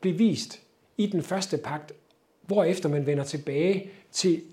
[0.02, 0.62] blev vist
[0.98, 1.94] i den første pagt,
[2.42, 4.44] hvorefter man vender tilbage til,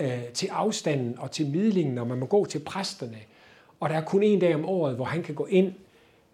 [0.00, 3.18] øh, til afstanden og til midlingen, og man må gå til præsterne.
[3.80, 5.72] Og der er kun en dag om året, hvor han kan gå ind,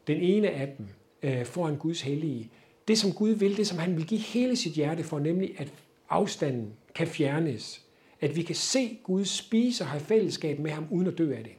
[0.06, 0.86] den ene af dem,
[1.22, 2.50] øh, foran Guds hellige.
[2.88, 5.72] Det, som Gud vil, det som han vil give hele sit hjerte for, nemlig at
[6.08, 7.86] afstanden kan fjernes.
[8.20, 11.44] At vi kan se Gud spise og have fællesskab med ham, uden at dø af
[11.44, 11.52] det.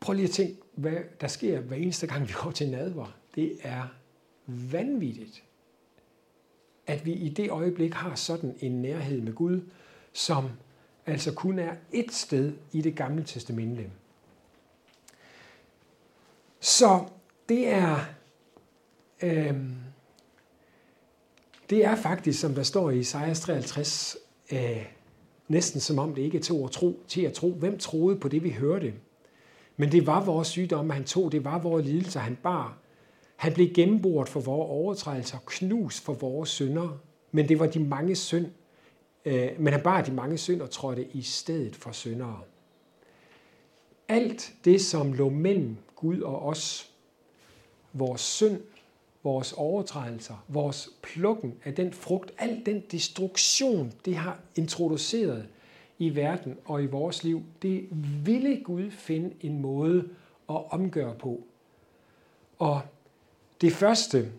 [0.00, 3.16] Prøv lige at tænke, hvad der sker hver eneste gang, vi går til nadver.
[3.34, 3.82] Det er
[4.46, 5.44] vanvittigt,
[6.86, 9.60] at vi i det øjeblik har sådan en nærhed med Gud,
[10.12, 10.50] som
[11.06, 13.90] altså kun er et sted i det gamle testamente.
[16.60, 17.04] Så
[17.48, 17.96] det er,
[19.22, 19.74] øhm,
[21.70, 24.16] det er faktisk, som der står i Isaias 53,
[24.52, 24.86] øh,
[25.48, 27.52] næsten som om det ikke er til at tro, til at tro.
[27.52, 28.94] Hvem troede på det, vi hørte?
[29.76, 31.32] Men det var vores sygdomme, han tog.
[31.32, 32.78] Det var vores lidelser, han bar.
[33.36, 36.98] Han blev gennemboret for vores overtrædelser, knust for vores synder.
[37.32, 38.46] Men det var de mange synd.
[39.24, 42.40] Øh, men han bar de mange synd og trådte i stedet for syndere.
[44.08, 45.76] Alt det, som lå mellem
[46.06, 46.90] Gud og os,
[47.92, 48.60] vores synd,
[49.22, 55.48] vores overtrædelser, vores plukken af den frugt, al den destruktion, det har introduceret
[55.98, 57.88] i verden og i vores liv, det
[58.26, 60.08] ville Gud finde en måde
[60.50, 61.40] at omgøre på.
[62.58, 62.80] Og
[63.60, 64.32] det første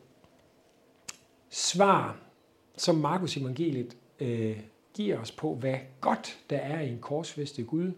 [1.50, 2.20] svar,
[2.78, 4.60] som Markus evangeliet øh,
[4.94, 7.92] giver os på, hvad godt der er i en korsfæstet Gud,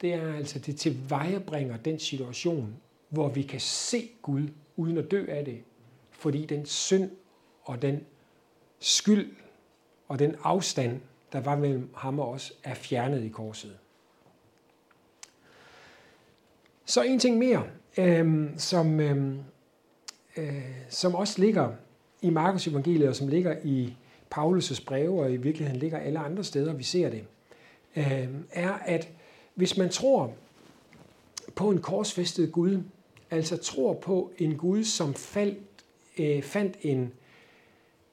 [0.00, 2.76] det er altså, det tilvejebringer den situation,
[3.08, 5.62] hvor vi kan se Gud uden at dø af det,
[6.10, 7.10] fordi den synd
[7.62, 8.04] og den
[8.78, 9.32] skyld
[10.08, 11.00] og den afstand,
[11.32, 13.78] der var mellem ham og os, er fjernet i korset.
[16.84, 17.66] Så en ting mere,
[17.98, 19.34] øh, som, øh,
[20.36, 21.72] øh, som også ligger
[22.22, 23.96] i Markus evangeliet, og som ligger i
[24.34, 27.24] Paulus' breve, og i virkeligheden ligger alle andre steder, vi ser det,
[27.96, 29.08] øh, er, at
[29.54, 30.34] hvis man tror
[31.54, 32.82] på en korsfæstet Gud,
[33.30, 35.58] altså tror på en Gud, som faldt,
[36.18, 37.12] øh, fandt en,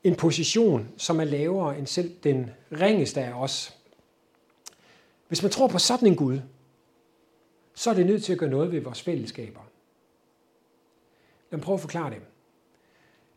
[0.04, 3.78] en position, som er lavere end selv den ringeste af os.
[5.28, 6.40] Hvis man tror på sådan en Gud,
[7.76, 9.60] så er det nødt til at gøre noget ved vores fællesskaber.
[11.52, 12.22] Lad mig prøve at forklare det.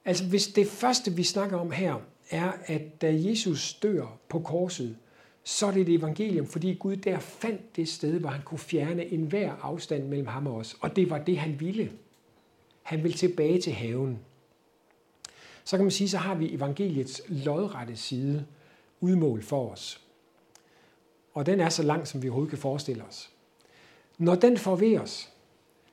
[0.04, 1.94] Altså hvis det første, vi snakker om her,
[2.30, 4.96] er, at da Jesus dør på korset,
[5.48, 9.06] så er det et evangelium, fordi Gud der fandt det sted, hvor han kunne fjerne
[9.06, 10.76] enhver afstand mellem ham og os.
[10.80, 11.92] Og det var det, han ville.
[12.82, 14.18] Han ville tilbage til haven.
[15.64, 18.46] Så kan man sige, så har vi evangeliets lodrette side
[19.00, 20.00] udmål for os.
[21.34, 23.30] Og den er så lang, som vi overhovedet kan forestille os.
[24.18, 25.32] Når den får ved os,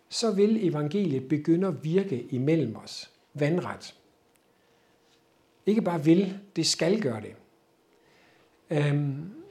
[0.10, 3.10] så vil evangeliet begynde at virke imellem os.
[3.34, 3.95] Vandret.
[5.66, 7.36] Ikke bare vil, det skal gøre det.
[8.70, 9.43] Øhm,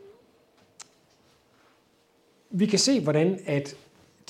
[2.52, 3.76] vi kan se, hvordan at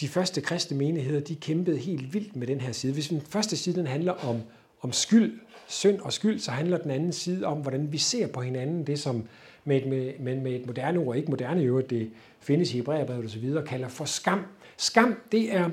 [0.01, 2.93] de første kristne menigheder, de kæmpede helt vildt med den her side.
[2.93, 4.37] Hvis den første side den handler om,
[4.81, 8.41] om skyld, synd og skyld, så handler den anden side om, hvordan vi ser på
[8.41, 9.25] hinanden, det som
[9.64, 12.11] med et, med, med, med et moderne ord, ikke moderne øvrigt, det
[12.41, 14.47] findes i Hebræerbrevet og så videre, kalder for skam.
[14.77, 15.70] Skam, det er,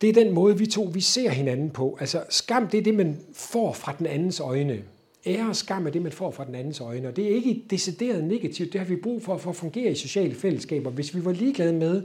[0.00, 1.96] det er den måde, vi to vi ser hinanden på.
[2.00, 4.82] Altså skam, det er det, man får fra den andens øjne.
[5.26, 7.08] Ære og skam er det, man får fra den andens øjne.
[7.08, 8.72] Og det er ikke decideret negativt.
[8.72, 10.90] Det har vi brug for for at fungere i sociale fællesskaber.
[10.90, 12.02] Hvis vi var ligeglade med,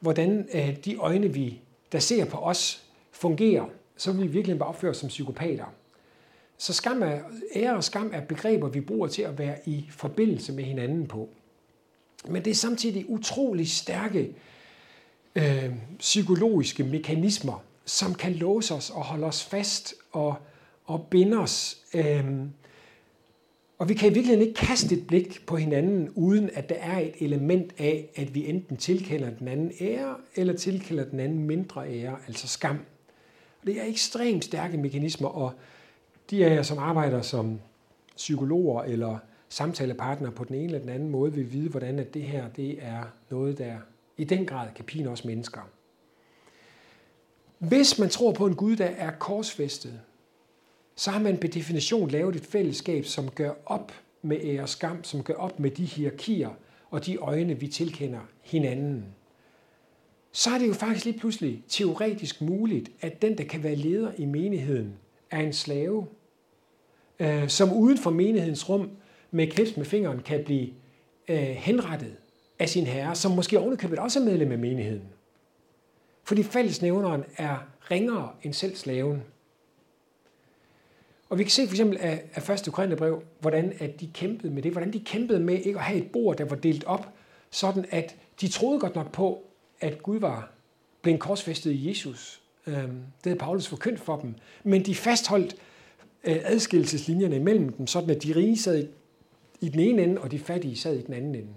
[0.00, 1.60] hvordan øh, de øjne, vi,
[1.92, 2.82] der ser på os,
[3.12, 3.64] fungerer,
[3.96, 5.64] så ville vi virkelig bare opføre os som psykopater.
[6.58, 7.18] Så skam er,
[7.56, 11.28] ære og skam er begreber, vi bruger til at være i forbindelse med hinanden på.
[12.28, 14.34] Men det er samtidig utrolig stærke
[15.34, 20.36] øh, psykologiske mekanismer, som kan låse os og holde os fast og,
[20.86, 21.78] og binde os.
[21.94, 22.24] Øh,
[23.78, 26.98] Og vi kan i virkeligheden ikke kaste et blik på hinanden, uden at der er
[26.98, 31.88] et element af, at vi enten tilkender den anden ære, eller tilkender den anden mindre
[31.88, 32.78] ære, altså skam.
[33.60, 35.52] Og det er ekstremt stærke mekanismer, og
[36.30, 37.60] de af jer, som arbejder som
[38.16, 39.18] psykologer eller
[39.48, 42.78] samtalepartnere på den ene eller den anden måde, vil vide, hvordan at det her det
[42.80, 43.76] er noget, der
[44.16, 45.60] i den grad kan pine os mennesker.
[47.58, 50.00] Hvis man tror på en Gud, der er korsfæstet,
[50.96, 53.92] så har man per definition lavet et fællesskab, som gør op
[54.22, 56.50] med ære skam, som gør op med de hierarkier
[56.90, 59.04] og de øjne, vi tilkender hinanden.
[60.32, 64.12] Så er det jo faktisk lige pludselig teoretisk muligt, at den, der kan være leder
[64.18, 64.94] i menigheden,
[65.30, 66.06] er en slave,
[67.20, 68.90] øh, som uden for menighedens rum
[69.30, 70.68] med knips med fingeren kan blive
[71.28, 72.16] øh, henrettet
[72.58, 75.08] af sin herre, som måske ovenikøbet også er medlem af menigheden.
[76.24, 77.56] Fordi fællesnævneren er
[77.90, 79.22] ringere end selv slaven.
[81.28, 84.62] Og vi kan se for eksempel af, af første Korintherbrev, hvordan at de kæmpede med
[84.62, 87.08] det, hvordan de kæmpede med ikke at have et bord, der var delt op,
[87.50, 89.42] sådan at de troede godt nok på,
[89.80, 90.52] at Gud var
[91.02, 92.42] blevet korsfæstet i Jesus.
[92.66, 94.34] Øhm, det havde Paulus forkyndt for dem.
[94.64, 95.56] Men de fastholdt
[96.24, 98.88] øh, adskillelseslinjerne imellem dem, sådan at de rige sad
[99.60, 101.52] i den ene ende, og de fattige sad i den anden ende.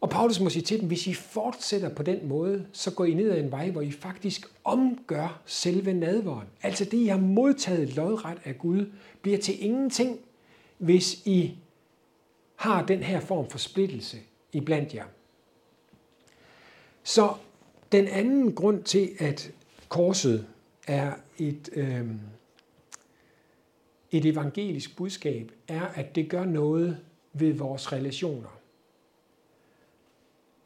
[0.00, 3.14] Og Paulus må sige til dem, hvis I fortsætter på den måde, så går I
[3.14, 6.46] ned ad en vej, hvor I faktisk omgør selve nadveren.
[6.62, 8.92] Altså det, I har modtaget lodret af Gud,
[9.22, 10.18] bliver til ingenting,
[10.78, 11.54] hvis I
[12.56, 14.16] har den her form for splittelse
[14.52, 15.04] iblandt jer.
[17.02, 17.34] Så
[17.92, 19.52] den anden grund til, at
[19.88, 20.46] korset
[20.86, 22.06] er et, øh,
[24.10, 26.98] et evangelisk budskab, er, at det gør noget
[27.32, 28.59] ved vores relationer.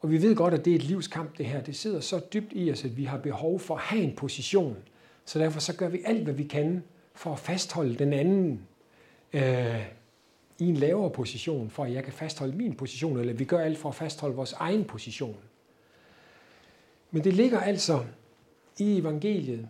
[0.05, 1.61] Og vi ved godt, at det er et livskamp, det her.
[1.61, 4.77] Det sidder så dybt i os, at vi har behov for at have en position.
[5.25, 6.83] Så derfor så gør vi alt, hvad vi kan
[7.13, 8.67] for at fastholde den anden
[9.33, 9.85] øh,
[10.59, 13.77] i en lavere position, for at jeg kan fastholde min position, eller vi gør alt
[13.77, 15.37] for at fastholde vores egen position.
[17.11, 18.05] Men det ligger altså
[18.79, 19.69] i evangeliet,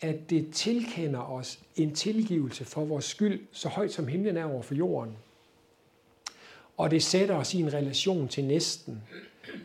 [0.00, 4.62] at det tilkender os en tilgivelse for vores skyld, så højt som himlen er over
[4.62, 5.16] for jorden.
[6.76, 9.02] Og det sætter os i en relation til næsten,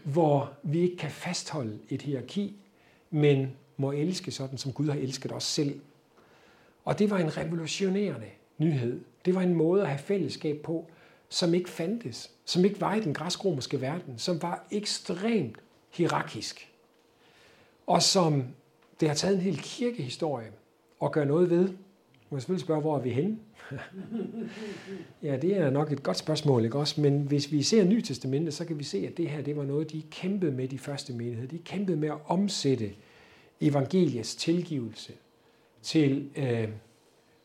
[0.03, 2.55] hvor vi ikke kan fastholde et hierarki,
[3.09, 5.79] men må elske sådan, som Gud har elsket os selv.
[6.85, 9.01] Og det var en revolutionerende nyhed.
[9.25, 10.87] Det var en måde at have fællesskab på,
[11.29, 15.57] som ikke fandtes, som ikke var i den græsk-romerske verden, som var ekstremt
[15.93, 16.71] hierarkisk,
[17.87, 18.43] og som
[18.99, 20.51] det har taget en hel kirkehistorie
[21.03, 21.69] at gøre noget ved.
[22.29, 23.37] Man kan selvfølgelig spørge, hvor er vi henne?
[25.23, 27.01] ja, det er nok et godt spørgsmål, ikke også?
[27.01, 29.63] Men hvis vi ser Ny Testamentet, så kan vi se, at det her det var
[29.63, 31.47] noget, de kæmpede med de første menigheder.
[31.47, 32.91] De kæmpede med at omsætte
[33.61, 35.13] evangeliets tilgivelse
[35.81, 36.67] til, øh,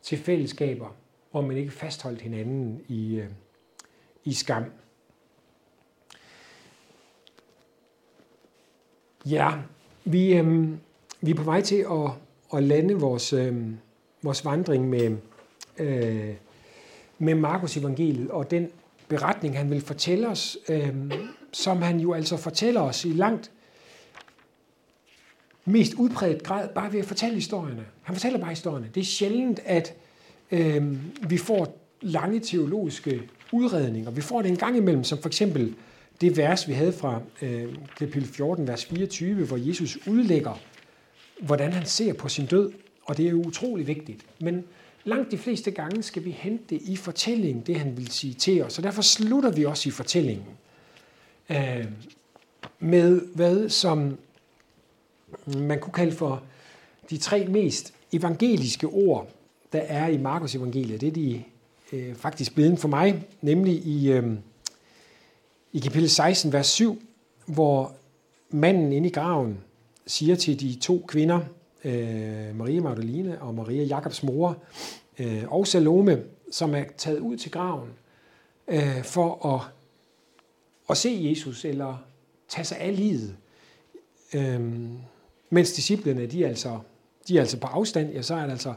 [0.03, 0.97] til fællesskaber,
[1.31, 3.29] hvor man ikke fastholdt hinanden i, øh,
[4.25, 4.65] i skam.
[9.27, 9.53] Ja,
[10.05, 10.69] vi, øh,
[11.21, 12.11] vi er på vej til at,
[12.55, 13.73] at lande vores, øh,
[14.23, 15.17] vores vandring med,
[15.79, 16.35] øh,
[17.19, 18.69] med Markus evangeliet og den
[19.09, 20.95] beretning, han vil fortælle os, øh,
[21.53, 23.51] som han jo altså fortæller os i langt
[25.65, 27.85] mest udpræget grad, bare ved at fortælle historierne.
[28.03, 28.91] Han fortæller bare historierne.
[28.95, 29.95] Det er sjældent, at
[30.51, 30.97] øh,
[31.31, 34.11] vi får lange teologiske udredninger.
[34.11, 35.75] Vi får det en gang imellem, som for eksempel
[36.21, 40.61] det vers, vi havde fra øh, kapitel 14, vers 24, hvor Jesus udlægger,
[41.41, 42.73] hvordan han ser på sin død.
[43.05, 44.27] Og det er jo utrolig vigtigt.
[44.41, 44.65] Men
[45.05, 48.63] langt de fleste gange skal vi hente det i fortællingen, det han vil sige til
[48.63, 48.79] os.
[48.79, 50.47] Og derfor slutter vi også i fortællingen
[51.51, 51.87] øh,
[52.79, 54.19] med hvad som
[55.47, 56.43] man kunne kalde for
[57.11, 59.29] de tre mest evangeliske ord,
[59.73, 61.01] der er i Markus evangeliet.
[61.01, 61.43] Det er de
[61.93, 64.33] øh, faktisk blevet for mig, nemlig i, øh,
[65.73, 67.03] i kapitel 16, vers 7,
[67.47, 67.95] hvor
[68.51, 69.59] manden inde i graven
[70.07, 71.41] siger til de to kvinder,
[71.85, 74.57] øh, Maria Magdalene og Maria Jakobs mor,
[75.19, 77.89] øh, og Salome, som er taget ud til graven
[78.69, 79.61] øh, for at,
[80.91, 81.97] at se Jesus eller
[82.49, 83.37] tage sig af livet.
[84.35, 84.61] Øh,
[85.51, 86.79] mens disciplene, de er, altså,
[87.29, 88.75] de er altså på afstand, ja, så er der altså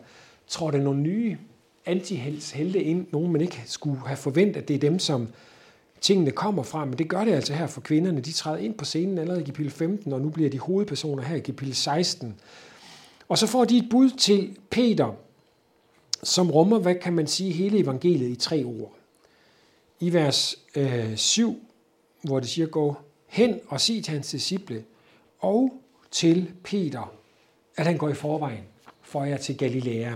[0.47, 1.37] trådt nogle nye
[1.85, 5.27] antihelte ind, nogen man ikke skulle have forventet, at det er dem, som
[6.01, 8.21] tingene kommer fra, men det gør det altså her for kvinderne.
[8.21, 11.35] De træder ind på scenen allerede i kapitel 15, og nu bliver de hovedpersoner her
[11.35, 12.35] i kapitel 16.
[13.27, 15.13] Og så får de et bud til Peter,
[16.23, 18.93] som rummer, hvad kan man sige, hele evangeliet i tre ord.
[19.99, 21.63] I vers øh, 7,
[22.21, 22.95] hvor det siger, gå
[23.27, 24.83] hen og sig til hans disciple,
[25.39, 27.13] og til Peter,
[27.77, 28.63] at han går i forvejen
[29.01, 30.13] for jer til Galilea.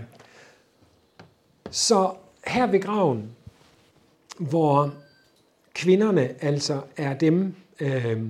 [1.72, 2.14] Så
[2.46, 3.36] her ved graven,
[4.38, 4.94] hvor
[5.74, 8.22] kvinderne altså er dem, øh,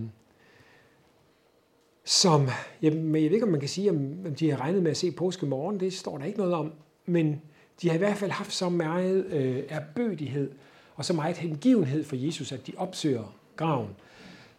[2.09, 2.47] som,
[2.81, 5.11] jeg, jeg ved ikke, om man kan sige, om de har regnet med at se
[5.11, 6.71] påske morgen, det står der ikke noget om,
[7.05, 7.41] men
[7.81, 10.51] de har i hvert fald haft så meget øh, erbødighed
[10.95, 13.89] og så meget hengivenhed for Jesus, at de opsøger graven.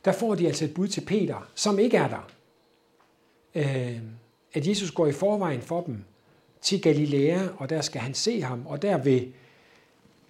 [0.05, 2.31] Der får de altså et bud til Peter, som ikke er der.
[3.55, 4.01] Øh,
[4.53, 6.05] at Jesus går i forvejen for dem
[6.61, 9.21] til Galilea, og der skal han se ham, og der ved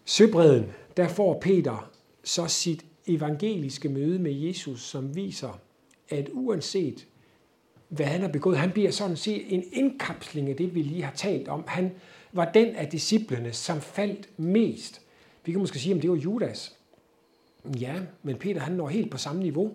[0.05, 0.67] søbredden,
[0.97, 1.91] der får Peter
[2.25, 5.61] så sit evangeliske møde med Jesus, som viser,
[6.09, 7.07] at uanset
[7.91, 11.13] hvad han har begået, han bliver sådan set en indkapsling af det, vi lige har
[11.13, 11.65] talt om.
[11.67, 11.93] Han
[12.33, 15.01] var den af disciplene, som faldt mest.
[15.45, 16.77] Vi kan måske sige, om det var Judas.
[17.81, 19.73] Ja, men Peter han når helt på samme niveau.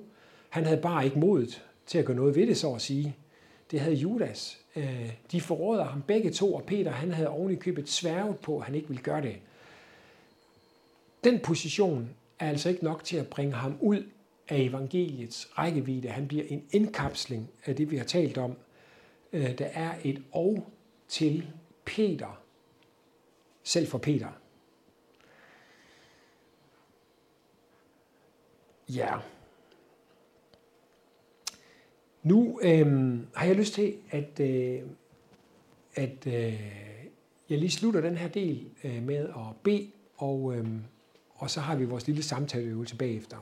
[0.50, 3.16] Han havde bare ikke modet til at gøre noget ved det, så at sige.
[3.72, 4.60] Det havde Judas.
[4.76, 8.58] Øh, de forråder ham begge to, og Peter han havde oven i købet sværget på,
[8.58, 9.36] at han ikke ville gøre det.
[11.24, 12.10] Den position
[12.40, 14.04] er altså ikke nok til at bringe ham ud
[14.50, 16.10] af evangeliets rækkevidde.
[16.10, 18.58] Han bliver en indkapsling af det, vi har talt om.
[19.34, 20.68] Øh, der er et og
[21.08, 21.48] til
[21.86, 22.42] Peter.
[23.64, 24.30] Selv for Peter.
[28.90, 29.20] Ja.
[32.24, 34.82] Nu øh, har jeg lyst til, at, øh,
[35.96, 36.62] at øh,
[37.50, 40.68] jeg lige slutter den her del øh, med at bede, og, øh,
[41.36, 43.38] og så har vi vores lille samtaleøvelse bagefter.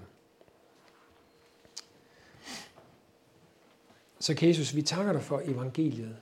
[4.23, 6.17] Så Jesus, vi takker dig for evangeliet.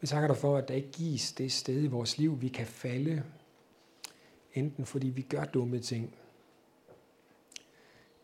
[0.00, 2.66] Vi takker dig for, at der ikke gives det sted i vores liv, vi kan
[2.66, 3.22] falde,
[4.54, 6.14] enten fordi vi gør dumme ting,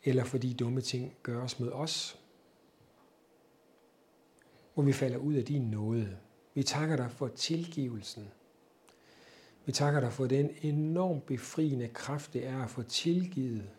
[0.03, 2.19] eller fordi dumme ting gøres med os,
[4.73, 6.17] hvor vi falder ud af din nåde.
[6.53, 8.31] Vi takker dig for tilgivelsen.
[9.65, 13.69] Vi takker dig for den enormt befriende kraft, det er at få tilgivet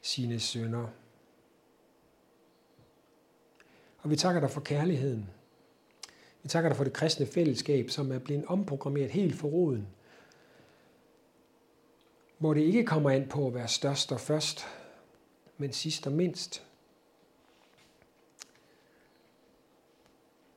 [0.00, 0.88] sine sønder.
[4.02, 5.30] Og vi takker dig for kærligheden.
[6.42, 9.86] Vi takker dig for det kristne fællesskab, som er blevet omprogrammeret helt for roden.
[12.38, 14.66] Hvor det ikke kommer an på at være størst og først,
[15.58, 16.66] men sidst og mindst.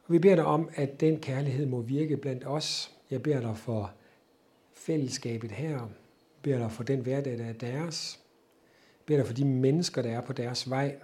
[0.05, 2.91] Og vi beder dig om, at den kærlighed må virke blandt os.
[3.09, 3.93] Jeg beder dig for
[4.73, 5.69] fællesskabet her.
[5.69, 5.87] Jeg
[6.41, 8.19] beder dig for den hverdag, der er deres.
[8.99, 10.99] Jeg beder dig for de mennesker, der er på deres vej.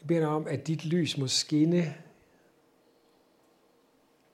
[0.00, 1.94] Jeg beder dig om, at dit lys må skinne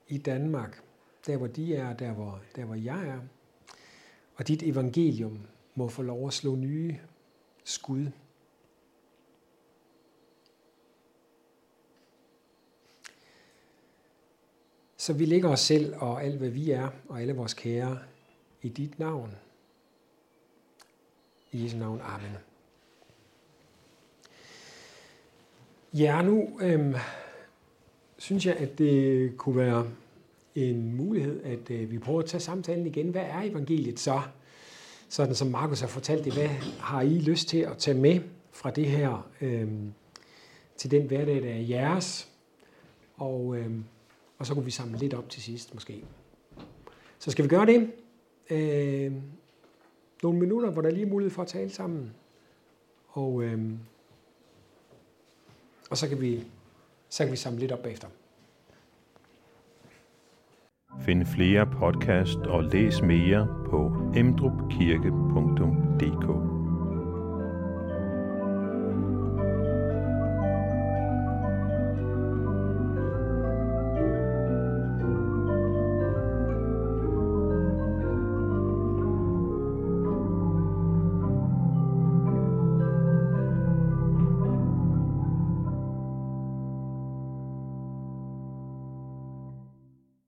[0.08, 0.82] i Danmark,
[1.26, 3.20] der hvor de er, der hvor, der hvor jeg er.
[4.34, 5.40] Og dit evangelium
[5.74, 6.98] må få lov at slå nye
[7.64, 8.10] skud.
[14.96, 17.98] Så vi lægger os selv og alt, hvad vi er, og alle vores kære,
[18.62, 19.34] i dit navn.
[21.52, 22.00] I Jesu navn.
[22.00, 22.36] Amen.
[25.98, 26.94] Ja, nu øhm,
[28.18, 29.86] synes jeg, at det kunne være
[30.54, 33.08] en mulighed, at øh, vi prøver at tage samtalen igen.
[33.08, 34.20] Hvad er evangeliet så?
[35.08, 36.48] sådan som Markus har fortalt det, hvad
[36.80, 38.20] har I lyst til at tage med
[38.50, 39.92] fra det her øhm,
[40.76, 42.28] til den hverdag, der er jeres?
[43.14, 43.84] Og, øhm,
[44.38, 46.04] og så kunne vi samle lidt op til sidst måske.
[47.18, 47.90] Så skal vi gøre det.
[48.50, 49.12] Øh,
[50.22, 52.12] nogle minutter, hvor der er lige mulighed for at tale sammen.
[53.08, 53.78] Og, Øhm,
[55.90, 56.44] og så, kan vi,
[57.08, 58.08] så kan vi samle lidt op bagefter.
[61.00, 66.55] Find flere podcast og læs mere på emdrupkirke.dk